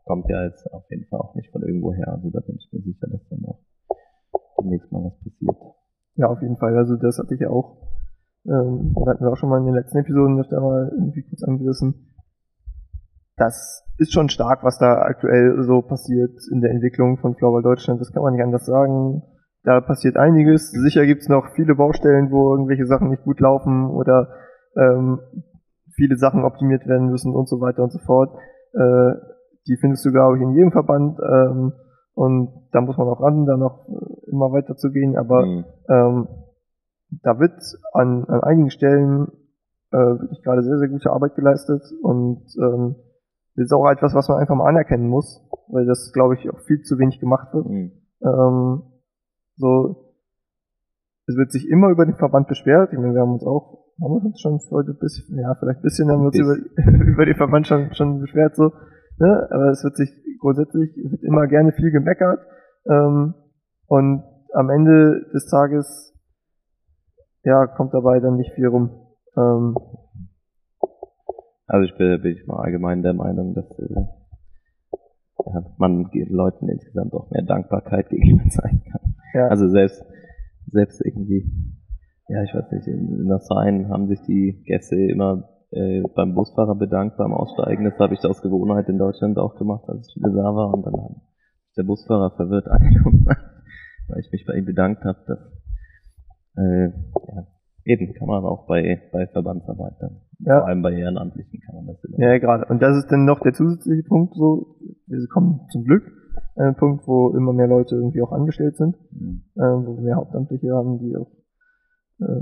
[0.06, 2.08] kommt ja jetzt auf jeden Fall auch nicht von irgendwo her.
[2.14, 3.60] Also da bin ich mir sicher, dass dann auch
[4.60, 5.58] demnächst mal was passiert.
[6.16, 6.76] Ja, auf jeden Fall.
[6.78, 7.78] Also das hatte ich ja auch,
[8.46, 12.14] ähm, hatten wir auch schon mal in den letzten Episoden öfter mal irgendwie kurz angerissen.
[13.36, 18.02] Das ist schon stark, was da aktuell so passiert in der Entwicklung von Floorball Deutschland.
[18.02, 19.22] Das kann man nicht anders sagen.
[19.64, 20.72] Da passiert einiges.
[20.72, 24.30] Sicher gibt's noch viele Baustellen, wo irgendwelche Sachen nicht gut laufen oder
[24.76, 25.20] ähm,
[25.96, 28.38] viele Sachen optimiert werden müssen und so weiter und so fort.
[28.74, 29.14] Äh,
[29.68, 31.20] die findest du, glaube ich, in jedem Verband.
[31.20, 31.74] Ähm,
[32.14, 33.88] und da muss man auch ran, da noch
[34.32, 35.18] immer weiter zu gehen.
[35.18, 35.66] Aber mhm.
[35.90, 36.28] ähm,
[37.24, 37.62] da wird
[37.94, 39.28] an, an einigen Stellen
[39.92, 41.84] äh, wirklich gerade sehr, sehr gute Arbeit geleistet.
[42.02, 42.96] Und ähm,
[43.56, 46.60] das ist auch etwas, was man einfach mal anerkennen muss, weil das, glaube ich, auch
[46.62, 47.68] viel zu wenig gemacht wird.
[47.68, 47.92] Mhm.
[48.24, 48.84] Ähm,
[49.58, 50.14] so,
[51.28, 52.94] es wird sich immer über den Verband beschwert.
[52.94, 55.80] Ich meine, wir haben uns auch, haben wir uns schon heute ein bisschen, ja, vielleicht
[55.80, 56.56] ein bisschen haben wir uns über,
[57.06, 58.72] über den Verband schon, schon beschwert, so.
[59.20, 59.48] Ne?
[59.52, 62.40] Aber es wird sich grundsätzlich, wird immer gerne viel gemeckert.
[62.90, 63.34] Ähm,
[63.88, 66.14] und am Ende des Tages,
[67.44, 69.08] ja, kommt dabei dann nicht viel rum.
[69.36, 69.76] Ähm,
[71.66, 74.06] also ich bin, bin ich mal allgemein der Meinung, dass äh,
[75.46, 79.16] ja, man Leuten insgesamt auch mehr Dankbarkeit gegenüber zeigen kann.
[79.38, 79.48] Ja.
[79.50, 80.04] Also selbst,
[80.66, 81.46] selbst irgendwie,
[82.28, 86.76] ja, ich weiß nicht, in, in Nassain haben sich die Gäste immer äh, beim Busfahrer
[86.76, 87.86] bedankt beim Aussteigen.
[87.86, 90.74] Das habe ich aus Gewohnheit in Deutschland auch gemacht, als ich wieder da war.
[90.74, 91.22] Und dann hat
[91.78, 93.28] der Busfahrer verwirrt angekommen,
[94.08, 95.20] weil ich mich bei ihm bedankt habe.
[95.28, 95.40] Dass,
[96.58, 97.48] äh, ja,
[97.86, 100.22] eben kann man auch bei, bei Verbandsarbeit dann.
[100.40, 100.60] Ja.
[100.62, 102.20] Vor allem bei Ehrenamtlichen kann man das immer.
[102.20, 102.66] Ja, gerade.
[102.66, 106.17] Und das ist dann noch der zusätzliche Punkt, so, wir kommen zum Glück
[106.58, 109.44] ein Punkt, wo immer mehr Leute irgendwie auch angestellt sind, mhm.
[109.56, 111.32] äh, wo wir mehr Hauptamtliche haben, die auch,
[112.20, 112.42] äh,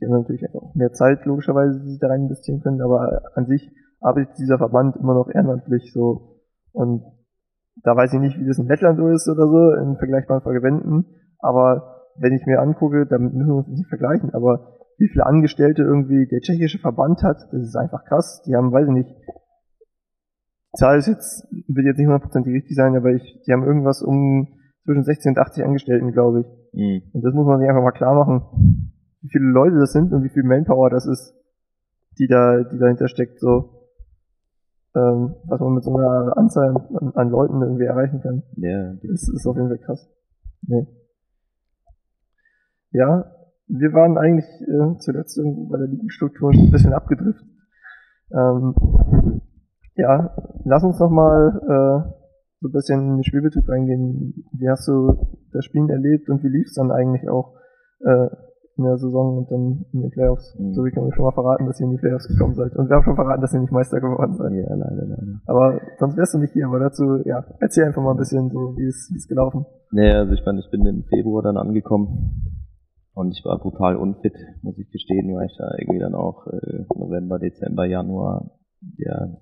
[0.00, 3.22] die haben natürlich einfach auch mehr Zeit logischerweise, die sie da rein investieren können, aber
[3.34, 6.40] an sich arbeitet dieser Verband immer noch ehrenamtlich so
[6.72, 7.04] und
[7.82, 11.06] da weiß ich nicht, wie das in Lettland so ist oder so, in vergleichbaren Verbänden,
[11.38, 15.82] aber wenn ich mir angucke, damit müssen wir uns nicht vergleichen, aber wie viele Angestellte
[15.82, 18.42] irgendwie der tschechische Verband hat, das ist einfach krass.
[18.46, 19.10] Die haben, weiß ich nicht,
[20.74, 24.48] Zahl ist jetzt, wird jetzt nicht hundertprozentig richtig sein, aber ich, die haben irgendwas um
[24.84, 26.46] zwischen 16 und 80 Angestellten, glaube ich.
[26.72, 27.02] Mhm.
[27.12, 28.90] Und das muss man sich einfach mal klar machen,
[29.22, 31.34] wie viele Leute das sind und wie viel Manpower das ist,
[32.18, 33.70] die da, die dahinter steckt, so.
[34.96, 38.44] Ähm, was man mit so einer Anzahl an, an Leuten irgendwie erreichen kann.
[38.56, 38.92] Ja.
[39.02, 40.08] Das ist auf jeden Fall krass.
[40.62, 40.86] Nee.
[42.92, 43.24] Ja,
[43.66, 47.48] wir waren eigentlich äh, zuletzt irgendwo bei der Ligenstruktur ein bisschen abgedriftet.
[48.30, 48.74] Ähm,
[49.96, 50.34] ja,
[50.64, 52.24] lass uns noch mal äh,
[52.60, 54.44] so ein bisschen in den Spielbetrieb reingehen.
[54.52, 55.12] Wie hast du
[55.52, 57.54] das Spielen erlebt und wie lief es dann eigentlich auch
[58.00, 58.28] äh,
[58.76, 60.56] in der Saison und dann in den Playoffs?
[60.58, 60.74] Mhm.
[60.74, 62.74] So wie können wir schon mal verraten, dass ihr in die Playoffs gekommen seid.
[62.74, 64.52] Und wir haben schon verraten, dass ihr nicht Meister geworden seid.
[64.52, 65.40] Ja, leider, leider.
[65.46, 68.76] Aber sonst wärst du nicht hier, aber dazu, ja, erzähl einfach mal ein bisschen so,
[68.76, 69.66] wie es, wie es gelaufen.
[69.92, 72.42] Naja, also ich meine, ich bin im Februar dann angekommen
[73.14, 76.84] und ich war brutal unfit, muss ich gestehen, weil ich da irgendwie dann auch äh,
[76.96, 78.50] November, Dezember, Januar
[78.96, 79.36] ja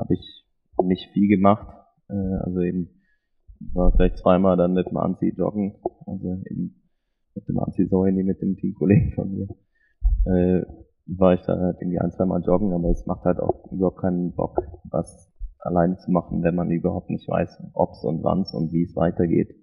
[0.00, 0.46] habe ich
[0.82, 1.68] nicht viel gemacht.
[2.08, 2.90] Äh, also eben
[3.72, 5.76] war vielleicht zweimal dann mit dem Anzi joggen,
[6.06, 6.82] also eben
[7.34, 9.48] mit dem Anzi Soini, mit dem Teamkollegen von mir.
[10.24, 10.64] Äh,
[11.06, 13.98] war ich da halt irgendwie ein, zwei Mal joggen, aber es macht halt auch überhaupt
[13.98, 18.72] keinen Bock, was alleine zu machen, wenn man überhaupt nicht weiß, ob's und wann's und
[18.72, 19.54] wie es weitergeht.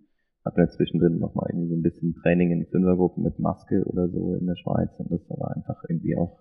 [0.45, 4.35] Hatten wir zwischendrin nochmal irgendwie so ein bisschen Training in Fünfergruppen mit Maske oder so
[4.35, 6.39] in der Schweiz und das war einfach irgendwie auch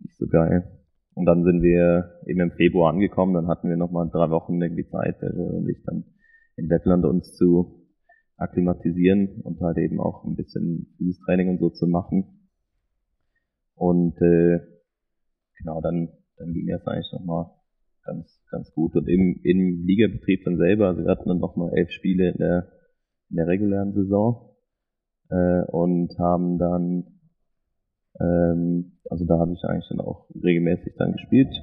[0.00, 0.83] nicht so geil.
[1.14, 4.88] Und dann sind wir eben im Februar angekommen, dann hatten wir nochmal drei Wochen irgendwie
[4.88, 6.04] Zeit, der Joel und ich dann
[6.56, 7.84] in Lettland uns zu
[8.36, 12.48] akklimatisieren und halt eben auch ein bisschen dieses Training und so zu machen.
[13.76, 14.60] Und äh,
[15.58, 17.50] genau, dann, dann ging das eigentlich nochmal
[18.04, 18.94] ganz, ganz gut.
[18.96, 22.68] Und im, im Ligabetrieb dann selber, also wir hatten dann nochmal elf Spiele in der,
[23.30, 24.56] in der regulären Saison
[25.30, 27.13] äh, und haben dann,
[28.20, 31.54] ähm, also da habe ich eigentlich dann auch regelmäßig dann gespielt.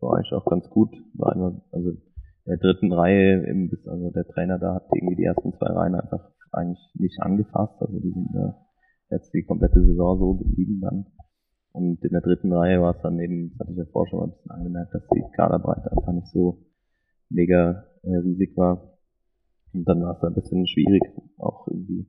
[0.00, 0.90] War eigentlich auch ganz gut.
[1.14, 1.98] War immer, also in
[2.46, 6.30] der dritten Reihe, im, also der Trainer da hat irgendwie die ersten zwei Reihen einfach
[6.52, 7.80] eigentlich nicht angefasst.
[7.80, 8.52] Also die sind äh,
[9.10, 11.06] jetzt die komplette Saison so geblieben dann.
[11.72, 14.18] Und in der dritten Reihe war es dann eben, das hatte ich ja vorher schon
[14.18, 16.58] mal ein bisschen angemerkt, dass die Kaderbreite einfach nicht so
[17.30, 18.98] mega äh, riesig war.
[19.72, 21.02] Und dann war es ein bisschen schwierig,
[21.38, 22.06] auch irgendwie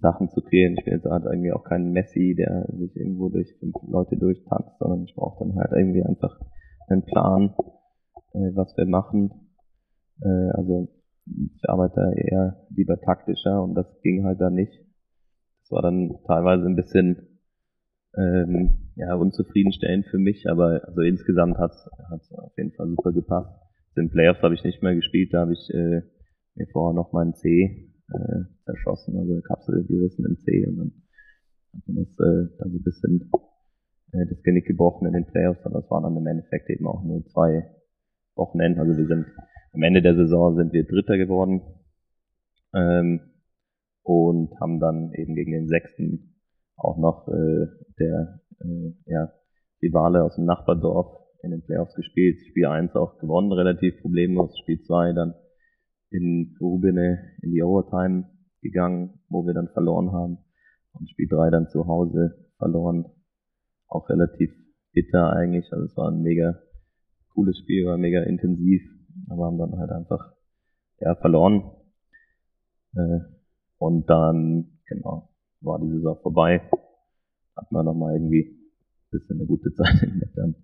[0.00, 0.74] Sachen zu kreieren.
[0.78, 4.78] Ich bin jetzt halt irgendwie auch kein Messi, der sich irgendwo durch fünf Leute durchtanzt,
[4.78, 6.38] sondern ich brauche dann halt irgendwie einfach
[6.88, 7.54] einen Plan,
[8.34, 9.30] äh, was wir machen.
[10.22, 10.88] Äh, also
[11.26, 14.72] ich arbeite eher lieber taktischer und das ging halt da nicht.
[15.62, 17.38] Das war dann teilweise ein bisschen
[18.16, 23.50] ähm, ja, unzufriedenstellend für mich, aber also insgesamt hat es auf jeden Fall super gepasst.
[23.96, 26.02] In Playoffs habe ich nicht mehr gespielt, da habe ich äh,
[26.54, 30.92] mir vorher noch meinen C äh, zerschossen, also Kapsel gerissen im C und dann
[31.74, 33.30] hat mir das äh, dann so ein bisschen
[34.12, 37.02] äh, das Genick gebrochen in den Playoffs, aber es waren dann im Endeffekt eben auch
[37.02, 37.70] nur zwei
[38.34, 38.80] Wochenenden.
[38.80, 39.26] Also wir sind
[39.72, 41.62] am Ende der Saison sind wir Dritter geworden
[42.74, 43.20] ähm,
[44.02, 46.34] und haben dann eben gegen den Sechsten
[46.76, 47.66] auch noch äh,
[47.98, 49.32] der äh, ja,
[49.82, 52.38] Rivale aus dem Nachbardorf in den Playoffs gespielt.
[52.48, 54.56] Spiel 1 auch gewonnen, relativ problemlos.
[54.58, 55.34] Spiel 2 dann
[56.12, 58.28] in Rubine in die Overtime
[58.60, 60.38] gegangen, wo wir dann verloren haben.
[60.92, 63.06] Und Spiel 3 dann zu Hause verloren.
[63.88, 64.50] Auch relativ
[64.92, 65.72] bitter eigentlich.
[65.72, 66.58] Also es war ein mega
[67.34, 68.82] cooles Spiel, war mega intensiv,
[69.28, 70.34] aber haben dann halt einfach
[71.00, 71.70] ja, verloren.
[72.94, 73.20] Äh,
[73.78, 76.60] und dann, genau, war die Saison vorbei.
[77.56, 80.56] Hat man nochmal irgendwie ein bisschen eine gute Zeit in Lettland.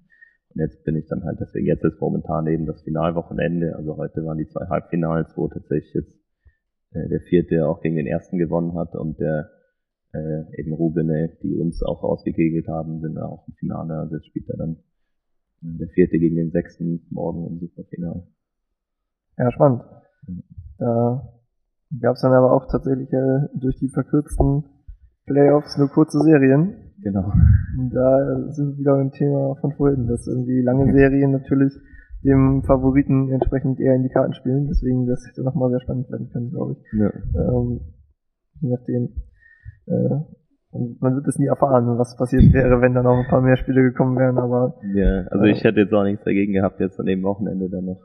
[0.55, 3.77] Und jetzt bin ich dann halt, deswegen jetzt ist momentan eben das Finalwochenende.
[3.77, 6.19] Also heute waren die zwei Halbfinals, wo tatsächlich jetzt
[6.93, 9.51] äh, der vierte auch gegen den ersten gewonnen hat und der
[10.15, 13.99] äh, eben Rubine, die uns auch ausgekegelt haben, sind da auch im Finale.
[13.99, 14.77] Also jetzt spielt er dann
[15.63, 18.27] äh, der vierte gegen den sechsten morgen im Superfinale.
[19.37, 19.83] Ja, spannend.
[20.79, 21.33] Da
[22.01, 24.65] gab es dann aber auch tatsächlich äh, durch die verkürzten
[25.27, 26.88] Playoffs nur kurze Serien.
[27.03, 27.33] Genau.
[27.79, 31.73] Und da sind wir wieder beim Thema von vorhin, dass irgendwie lange Serien natürlich
[32.25, 34.67] dem Favoriten entsprechend eher in die Karten spielen.
[34.67, 36.99] Deswegen das hätte nochmal sehr spannend werden können, glaube ich.
[36.99, 37.13] Ja.
[37.35, 37.81] Ähm,
[38.61, 39.09] je nachdem.
[39.87, 40.21] Äh,
[40.71, 43.57] und man wird es nie erfahren, was passiert wäre, wenn dann noch ein paar mehr
[43.57, 44.79] Spiele gekommen wären, aber.
[44.95, 47.87] Ja, also äh, ich hätte jetzt auch nichts dagegen gehabt, jetzt an dem Wochenende dann
[47.87, 48.03] noch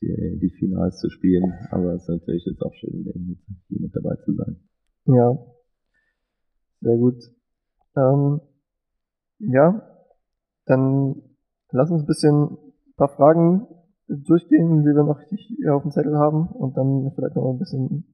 [0.00, 3.12] die, die Finals zu spielen, aber es ist natürlich jetzt auch schön, wieder
[3.68, 4.56] hier mit dabei zu sein.
[5.04, 5.38] Ja,
[6.80, 7.22] sehr gut.
[7.98, 8.40] Ähm,
[9.40, 9.82] ja,
[10.66, 11.22] dann
[11.70, 13.66] lass uns ein bisschen ein paar Fragen
[14.08, 18.04] durchgehen, die wir noch hier auf dem Zettel haben und dann vielleicht noch ein bisschen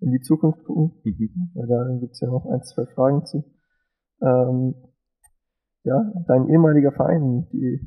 [0.00, 1.50] in die Zukunft gucken, mhm.
[1.54, 3.44] weil da gibt's ja noch ein, zwei Fragen zu.
[4.20, 4.74] Ähm,
[5.84, 7.80] ja, dein ehemaliger Verein, die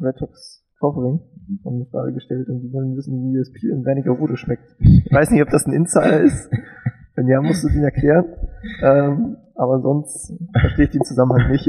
[0.00, 1.60] Red Sox Kaufering, mhm.
[1.64, 4.76] haben eine Frage gestellt und die wollen wissen, wie das Bier in Wernigerode schmeckt.
[4.80, 6.50] Ich weiß nicht, ob das ein Insider ist.
[7.16, 8.26] Wenn ja, musst du den erklären.
[8.82, 11.66] Ähm, aber sonst verstehe ich den Zusammenhang nicht.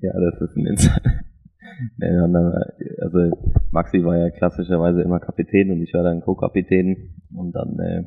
[0.00, 1.24] Ja, das ist ein Insider.
[3.00, 3.18] Also
[3.70, 8.04] Maxi war ja klassischerweise immer Kapitän und ich war dann Co-Kapitän und dann äh,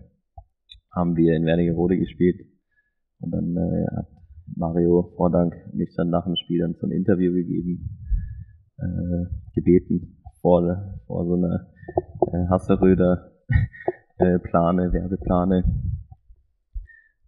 [0.95, 2.41] haben wir in Wernigerode gespielt
[3.19, 4.07] und dann äh, hat
[4.55, 7.97] Mario Vordank mich dann nach dem Spiel dann zum Interview gegeben,
[8.77, 11.67] äh, gebeten vor, vor so einer
[12.31, 13.31] äh, Hasseröder
[14.18, 15.63] äh, Plane, Werbeplane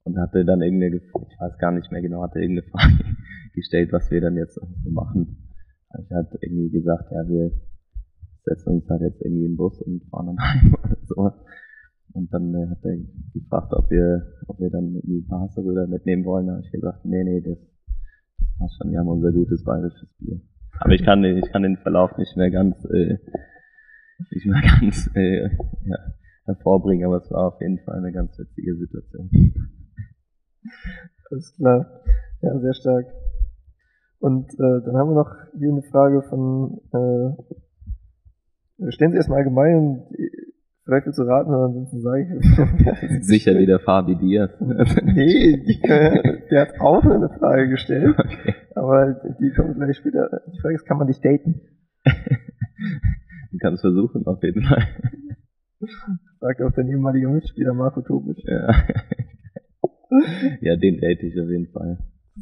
[0.03, 3.15] und hatte dann irgendeine, ich weiß gar nicht mehr genau, hatte irgendeine Frage
[3.53, 5.49] gestellt, was wir dann jetzt so machen.
[6.03, 7.51] Ich hatte irgendwie gesagt, ja, wir
[8.43, 11.31] setzen uns halt jetzt irgendwie in den Bus und fahren dann heim oder so.
[12.13, 12.97] Und dann äh, hat er
[13.33, 16.47] gefragt, ob wir, ob wir dann irgendwie ein paar Hasseröder mitnehmen wollen.
[16.47, 17.57] Da habe ich gesagt, nee, nee, das,
[18.39, 20.41] das passt schon, wir haben unser gutes bayerisches Bier.
[20.79, 23.17] Aber ich kann, ich kann den Verlauf nicht mehr ganz, äh,
[24.31, 25.49] nicht mehr ganz, äh,
[25.85, 25.97] ja,
[26.49, 29.29] hervorbringen, aber es war auf jeden Fall eine ganz witzige Situation.
[31.31, 32.03] Alles klar.
[32.41, 33.05] Ja, sehr stark.
[34.19, 37.31] Und äh, dann haben wir noch hier eine Frage von, äh,
[38.91, 40.07] stellen Sie erstmal allgemein und
[40.83, 43.25] vielleicht willst du raten, oder ansonsten sage ich.
[43.25, 44.51] Sicher wieder Fabi Diaz.
[44.59, 48.55] nee, die, äh, der hat auch eine Frage gestellt, okay.
[48.75, 50.41] aber die kommt gleich später.
[50.53, 51.61] Die Frage ist, kann man dich daten?
[53.51, 54.85] Ich kann es versuchen, auf jeden Fall.
[56.39, 58.41] Sagt auch dein ehemaliger Mitspieler Marco Tobisch.
[58.45, 58.67] Ja.
[60.61, 61.97] ja, den date ich auf jeden Fall.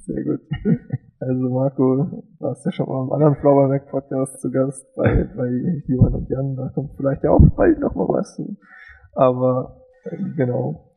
[0.05, 0.41] Sehr gut.
[1.19, 5.81] Also Marco, warst ja schon mal im anderen Flower Mac Podcast zu Gast bei, bei
[5.87, 6.55] Johann und Jan.
[6.55, 8.39] Da kommt vielleicht ja auch bald noch mal was.
[9.13, 10.91] Aber äh, genau.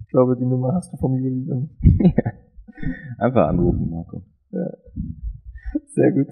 [0.00, 1.70] Ich glaube, die Nummer hast du vom Juli dann.
[3.18, 4.24] Einfach anrufen, Marco.
[4.50, 4.68] Ja.
[5.94, 6.28] Sehr gut.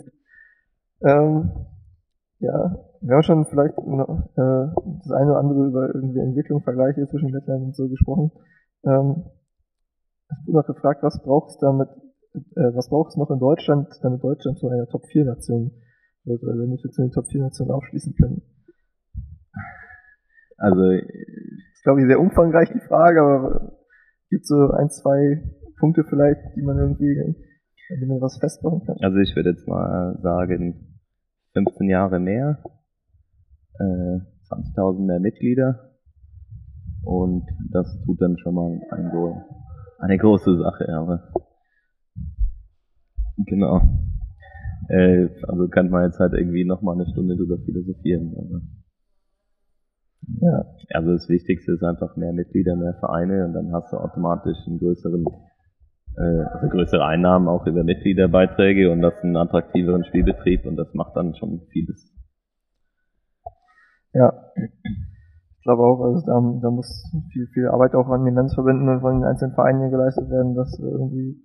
[1.03, 1.51] Ähm,
[2.41, 4.67] ja, wir haben schon vielleicht noch, äh,
[5.01, 8.31] das eine oder andere über irgendwie Entwicklung, Vergleiche zwischen Lettland und so gesprochen.
[8.85, 9.25] Ähm,
[10.29, 11.89] es wurde noch gefragt, was braucht es damit,
[12.57, 15.73] äh, was braucht es noch in Deutschland, damit Deutschland zu einer Top 4 Nation
[16.25, 18.43] wird, oder damit wir zu den Top 4 Nationen aufschließen können?
[20.59, 21.01] Also, Das
[21.73, 23.73] ist, glaube ich, sehr umfangreich die Frage, aber
[24.29, 25.43] gibt so ein, zwei
[25.79, 27.35] Punkte vielleicht, die man irgendwie, an
[27.99, 28.97] denen man was festmachen kann?
[29.01, 30.99] also ich würde jetzt mal sagen,
[31.55, 32.63] 15 Jahre mehr,
[33.79, 35.91] äh, 20.000 mehr Mitglieder
[37.05, 39.11] und das tut dann schon mal ein,
[39.99, 41.33] eine große Sache, aber
[43.47, 43.81] genau.
[44.89, 48.61] Äh, also kann man jetzt halt irgendwie nochmal eine Stunde drüber philosophieren, aber
[50.41, 50.65] Ja,
[50.95, 54.79] Also das Wichtigste ist einfach mehr Mitglieder, mehr Vereine und dann hast du automatisch einen
[54.79, 55.25] größeren,
[56.17, 61.17] äh, also größere Einnahmen auch über Mitgliederbeiträge und das einen attraktiveren Spielbetrieb und das macht
[61.17, 62.10] dann schon vieles.
[64.13, 64.33] Ja.
[64.57, 69.01] Ich glaube auch, also da, da muss viel, viel Arbeit auch an den Landesverbänden und
[69.01, 71.43] von den einzelnen Vereinen geleistet werden, dass wir irgendwie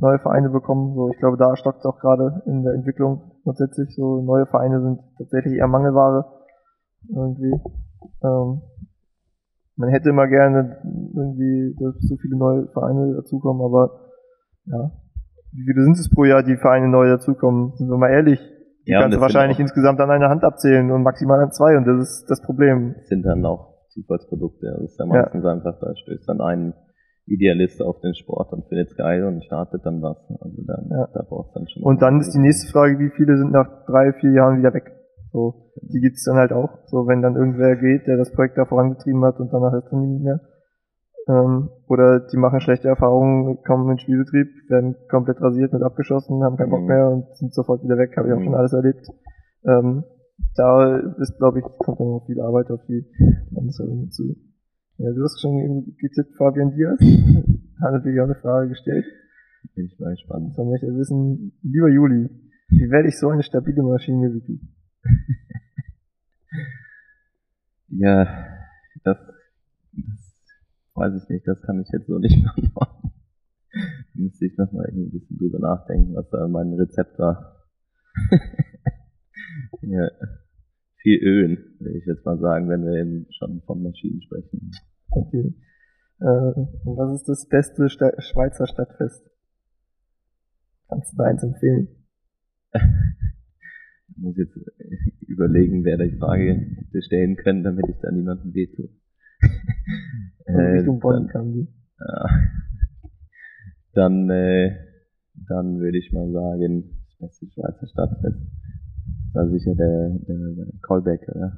[0.00, 0.94] neue Vereine bekommen.
[0.94, 3.94] So, ich glaube, da stockt es auch gerade in der Entwicklung grundsätzlich.
[3.94, 6.24] So neue Vereine sind tatsächlich eher Mangelware.
[7.08, 7.52] Irgendwie.
[8.22, 8.62] Ähm,
[9.76, 10.78] man hätte immer gerne
[11.14, 14.10] irgendwie, dass so viele neue Vereine dazukommen, aber
[14.66, 14.90] ja,
[15.52, 17.72] wie viele sind es pro Jahr, die Vereine neu dazukommen?
[17.76, 18.40] Sind wir mal ehrlich,
[18.86, 21.84] die Ja, kannst du wahrscheinlich insgesamt an einer Hand abzählen und maximal an zwei und
[21.86, 22.94] das ist das Problem.
[22.98, 24.66] Das sind dann auch Zufallsprodukte.
[24.80, 25.22] Das ist ja Ja.
[25.22, 26.74] meistens einfach, da stößt dann ein
[27.26, 30.16] Idealist auf den Sport und findet es geil und startet dann was.
[30.40, 31.08] Also dann, Ja.
[31.14, 31.82] da brauchst du dann schon.
[31.84, 34.90] Und dann ist die nächste Frage, wie viele sind nach drei, vier Jahren wieder weg?
[35.32, 36.70] So, die gibt's dann halt auch.
[36.86, 40.00] So, wenn dann irgendwer geht, der das Projekt da vorangetrieben hat und danach ist dann
[40.00, 40.40] niemand mehr.
[41.28, 46.42] Ähm, oder die machen schlechte Erfahrungen, kommen in den Spielbetrieb, werden komplett rasiert und abgeschossen,
[46.42, 46.86] haben keinen Bock Mhm.
[46.86, 48.44] mehr und sind sofort wieder weg, habe ich auch Mhm.
[48.44, 49.06] schon alles erlebt.
[49.64, 50.04] Ähm,
[50.56, 53.06] da ist, glaube ich, kommt dann noch viel Arbeit auf die
[53.52, 54.34] Landesverbände zu.
[54.98, 56.98] Ja, du hast schon eben getippt, Fabian Diaz.
[57.80, 59.04] Hat natürlich auch eine Frage gestellt.
[59.74, 60.48] Bin ich mal gespannt.
[60.48, 62.28] Jetzt möchte ich wissen, lieber Juli,
[62.68, 64.58] wie werde ich so eine stabile Maschine wie du?
[67.94, 68.26] Ja,
[70.94, 73.12] weiß ich nicht, das kann ich jetzt so nicht beantworten.
[73.72, 73.78] Da
[74.14, 77.66] Müsste ich nochmal irgendwie ein bisschen drüber nachdenken, was da mein Rezept war.
[79.82, 80.10] ja,
[80.98, 84.70] viel Ölen, will ich jetzt mal sagen, wenn wir eben schon von Maschinen sprechen.
[85.10, 85.54] Okay.
[86.20, 89.28] Äh, und was ist das beste Sta Schweizer Stadtfest?
[90.88, 91.88] Kannst du da eins empfehlen?
[94.14, 94.54] Ich muss jetzt
[95.26, 98.90] überlegen, wer die Frage hätte stellen können, damit ich da niemandem wehtue.
[100.46, 101.68] Also Richtung Bonn dann- kam die.
[102.00, 102.26] Ja.
[103.94, 104.74] Dann, äh,
[105.50, 108.40] dann würde ich mal sagen, das beste Schweizer Stadtfest.
[109.34, 111.52] Das war sicher der, der Callback, oder?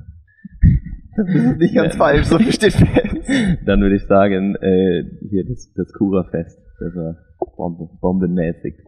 [1.17, 3.61] Das ist nicht ganz falsch, so versteht fest.
[3.67, 6.59] Dann würde ich sagen, äh, hier das, das Kura-Fest.
[6.81, 7.17] Das war
[7.57, 8.83] Bombe, bombenmäßig.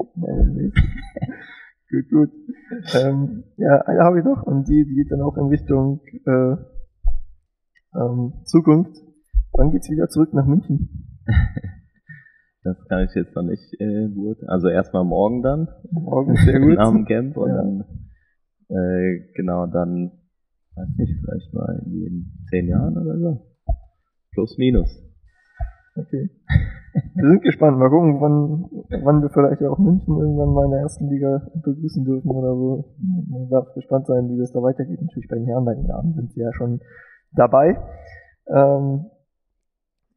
[1.88, 2.30] gut, gut.
[3.00, 6.56] Ähm, ja, eine habe ich noch und die, die geht dann auch in Richtung äh,
[7.98, 8.96] ähm, Zukunft.
[9.52, 11.18] Wann geht's wieder zurück nach München?
[12.64, 14.48] Das kann ich jetzt noch nicht äh, beurteilen.
[14.48, 15.68] Also erstmal morgen dann.
[15.92, 16.76] Morgen, sehr gut.
[16.80, 17.56] Dem Camp und Ja.
[17.62, 17.84] dann,
[18.70, 20.10] äh, genau, dann,
[20.74, 23.46] weiß nicht, vielleicht mal irgendwie in zehn Jahren oder so.
[24.32, 24.90] Plus, minus.
[25.94, 26.28] Okay.
[27.14, 27.78] Wir sind gespannt.
[27.78, 28.64] Mal gucken, wann,
[29.04, 32.96] wann wir vielleicht auch München irgendwann mal in der ersten Liga begrüßen dürfen oder so.
[33.30, 35.00] Man darf gespannt sein, wie das da weitergeht.
[35.00, 36.80] Natürlich bei den Herren, bei den Damen sind sie ja schon
[37.36, 37.78] dabei.
[38.48, 39.06] Ähm,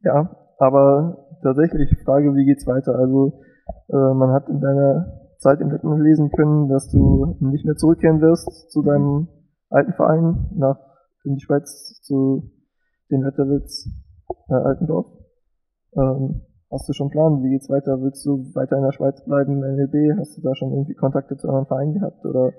[0.02, 2.94] ja, aber tatsächlich Frage, wie geht's weiter?
[2.96, 3.40] Also,
[3.88, 8.20] äh, man hat in deiner Zeit im Lettland lesen können, dass du nicht mehr zurückkehren
[8.20, 9.28] wirst zu deinem
[9.70, 10.78] alten Verein nach
[11.24, 12.50] in die Schweiz zu
[13.10, 13.88] den Wetterwitz
[14.48, 15.06] äh, Altendorf.
[15.96, 17.42] Ähm, hast du schon einen Plan?
[17.42, 18.00] Wie geht's weiter?
[18.00, 20.18] Willst du weiter in der Schweiz bleiben, NLB?
[20.18, 22.24] Hast du da schon irgendwie Kontakte zu anderen Vereinen gehabt?
[22.24, 22.52] Oder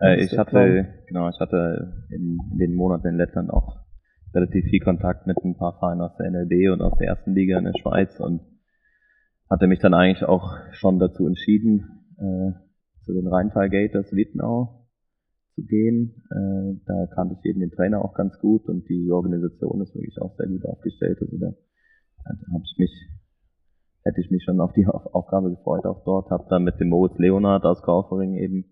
[0.00, 0.86] Äh, ich hatte, Plan?
[1.06, 3.76] genau, ich hatte in, in den Monaten in Lettland auch
[4.34, 7.58] relativ viel Kontakt mit ein paar Vereinen aus der NLB und aus der ersten Liga
[7.58, 8.40] in der Schweiz und
[9.50, 12.52] hatte mich dann eigentlich auch schon dazu entschieden, äh,
[13.04, 14.86] zu den Rheintal Gators Wittnau
[15.54, 16.22] zu gehen.
[16.30, 20.20] Äh, da kannte ich eben den Trainer auch ganz gut und die Organisation ist wirklich
[20.20, 21.18] auch sehr gut aufgestellt.
[21.20, 21.54] Also da,
[22.26, 23.08] habe ich mich,
[24.04, 26.30] hätte ich mich schon auf die Aufgabe gefreut, auch dort.
[26.30, 28.66] Habe dann mit dem Moritz Leonard aus Kaufering eben,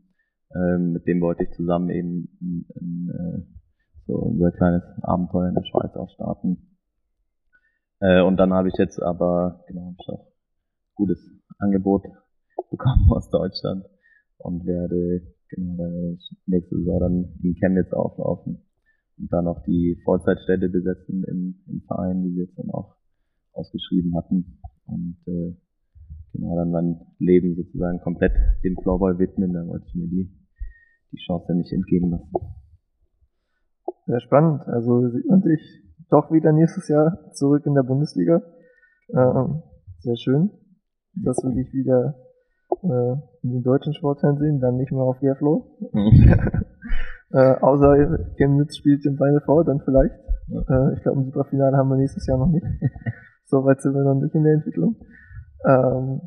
[0.55, 3.56] äh, mit dem wollte ich zusammen eben in, in, äh,
[4.07, 6.79] so unser kleines Abenteuer in der Schweiz auch starten.
[8.01, 10.27] Äh, und dann habe ich jetzt aber, genau, hab ich auch
[10.95, 11.19] gutes
[11.59, 12.03] Angebot
[12.71, 13.85] bekommen aus Deutschland
[14.39, 18.59] und werde Genau, nächste Saison dann in Chemnitz auflaufen
[19.17, 22.97] und dann auch die Vollzeitstelle besetzen im, im Verein, die sie jetzt dann auch
[23.53, 24.59] ausgeschrieben hatten.
[24.87, 25.55] Und äh,
[26.33, 28.33] genau dann mein Leben sozusagen komplett
[28.65, 29.53] dem Floorball widmen.
[29.53, 30.31] Da wollte ich mir die,
[31.13, 32.33] die Chance nicht entgehen lassen.
[34.07, 34.63] Sehr spannend.
[34.67, 35.61] Also sieht man dich
[36.11, 38.43] doch wieder nächstes Jahr zurück in der Bundesliga.
[39.11, 39.63] Ähm,
[39.99, 40.51] sehr schön,
[41.25, 42.15] dass wir dich wieder
[42.83, 45.77] äh, in den deutschen Sportfernsehen, dann nicht mehr auf Airflow.
[45.93, 46.35] Mhm.
[47.33, 50.15] äh, außer Chemnitz spielt im Final Four, dann vielleicht.
[50.49, 50.61] Ja.
[50.61, 52.67] Äh, ich glaube, ein Superfinale haben wir nächstes Jahr noch nicht.
[53.47, 54.97] so weit sind wir noch nicht in der Entwicklung.
[55.65, 56.21] Ähm,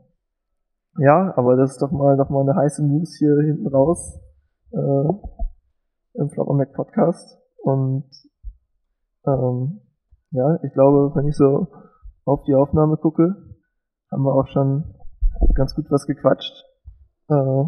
[0.98, 4.20] ja, aber das ist doch mal noch mal eine heiße News hier hinten raus
[4.72, 5.10] äh,
[6.16, 7.39] im Flopper Mac Podcast.
[7.64, 8.10] Und
[9.26, 9.82] ähm,
[10.32, 11.68] ja, ich glaube, wenn ich so
[12.26, 13.36] auf die Aufnahme gucke,
[14.12, 14.96] haben wir auch schon
[15.54, 16.66] ganz gut was gequatscht.
[17.30, 17.64] Äh,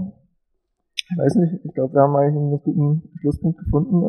[0.96, 4.02] ich weiß nicht, ich glaube, wir haben eigentlich einen guten Schlusspunkt gefunden.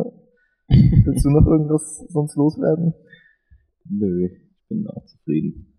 [0.69, 2.95] Willst du noch irgendwas sonst loswerden?
[3.89, 5.77] Nö, ich bin auch zufrieden.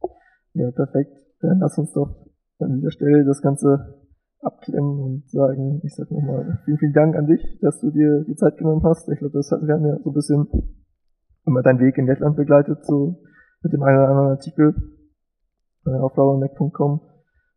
[0.53, 1.13] Ja, perfekt.
[1.39, 2.27] Dann lass uns doch
[2.59, 4.02] an dieser Stelle das Ganze
[4.43, 8.35] abklemmen und sagen, ich sag nochmal, vielen, vielen Dank an dich, dass du dir die
[8.35, 9.09] Zeit genommen hast.
[9.09, 10.47] Ich glaube, das hatten wir ja so ein bisschen
[11.45, 13.21] immer deinen Weg in Lettland begleitet, so
[13.61, 14.75] mit dem einen oder anderen Artikel
[15.85, 17.01] äh, auf lauermac.com.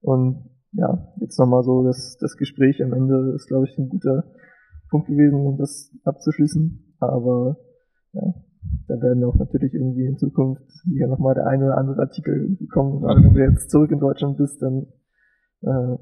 [0.02, 4.24] Und ja, jetzt nochmal so das, das Gespräch am Ende ist, glaube ich, ein guter
[4.90, 6.94] Punkt gewesen, um das abzuschließen.
[7.00, 7.56] Aber
[8.12, 8.34] ja,
[8.88, 13.00] da werden auch natürlich irgendwie in Zukunft sicher nochmal der eine oder andere Artikel kommen.
[13.00, 14.86] Gerade wenn du jetzt zurück in Deutschland bist, dann
[15.62, 15.96] äh,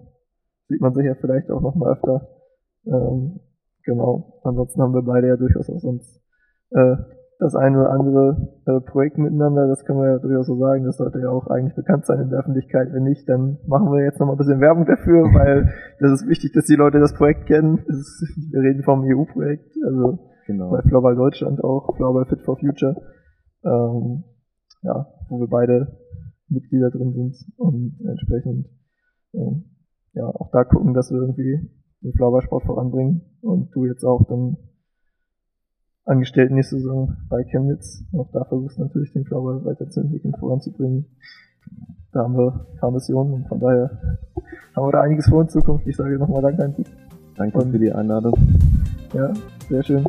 [0.69, 2.29] sieht man sich ja vielleicht auch nochmal öfter.
[2.87, 3.41] Ähm,
[3.85, 4.41] genau.
[4.43, 6.21] Ansonsten haben wir beide ja durchaus auch sonst
[6.71, 6.97] äh,
[7.39, 10.97] das eine oder andere äh, Projekt miteinander, das können wir ja durchaus so sagen, das
[10.97, 12.93] sollte ja auch eigentlich bekannt sein in der Öffentlichkeit.
[12.93, 16.53] Wenn nicht, dann machen wir jetzt nochmal ein bisschen Werbung dafür, weil das ist wichtig,
[16.53, 17.83] dass die Leute das Projekt kennen.
[17.87, 20.71] Das ist, wir reden vom EU-Projekt, also genau.
[20.71, 22.97] bei Floorball Deutschland auch, Floorball Fit for Future,
[23.65, 24.25] ähm,
[24.83, 25.99] ja, wo wir beide
[26.49, 28.69] Mitglieder drin sind und entsprechend
[29.33, 29.61] äh,
[30.15, 31.71] ja auch da gucken, dass wir irgendwie
[32.03, 34.57] den Floorball-Sport voranbringen und du jetzt auch dann
[36.05, 38.05] angestellt nächste Saison bei Chemnitz.
[38.13, 41.07] Auch da versuchst du natürlich den Flower weiterzuentwickeln, voranzubringen.
[42.13, 43.91] Da haben wir paar Missionen und von daher
[44.77, 45.87] haben wir da einiges vor in Zukunft.
[45.87, 46.87] Ich sage nochmal Danke an dich.
[47.37, 48.35] Danke und, für die Einladung.
[49.15, 49.33] Ja,
[49.69, 50.05] sehr schön.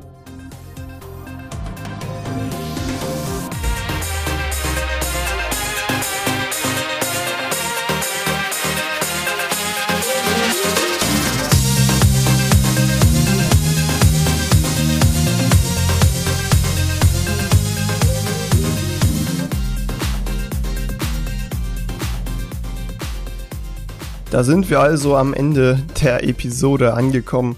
[24.36, 27.56] Da sind wir also am Ende der Episode angekommen.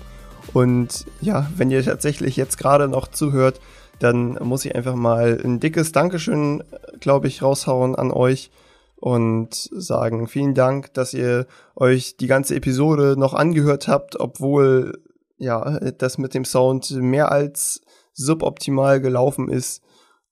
[0.54, 3.60] Und ja, wenn ihr tatsächlich jetzt gerade noch zuhört,
[3.98, 6.64] dann muss ich einfach mal ein dickes Dankeschön,
[7.00, 8.52] glaube ich, raushauen an euch
[8.96, 15.02] und sagen vielen Dank, dass ihr euch die ganze Episode noch angehört habt, obwohl
[15.40, 17.82] ja, das mit dem Sound mehr als
[18.14, 19.82] suboptimal gelaufen ist.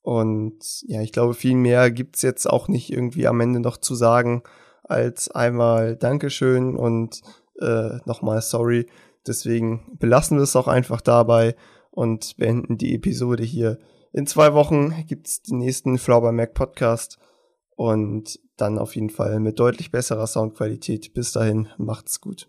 [0.04, 3.96] Und ja, ich glaube, viel mehr gibt's jetzt auch nicht irgendwie am Ende noch zu
[3.96, 4.43] sagen
[4.88, 7.22] als einmal Dankeschön und
[7.60, 8.88] äh, nochmal sorry.
[9.28, 11.56] Deswegen belassen wir es auch einfach dabei
[11.92, 13.80] und beenden die Episode hier.
[14.14, 17.18] In zwei Wochen gibt's den nächsten Flower Mac Podcast
[17.76, 21.14] und dann auf jeden Fall mit deutlich besserer Soundqualität.
[21.14, 22.48] Bis dahin, macht's gut.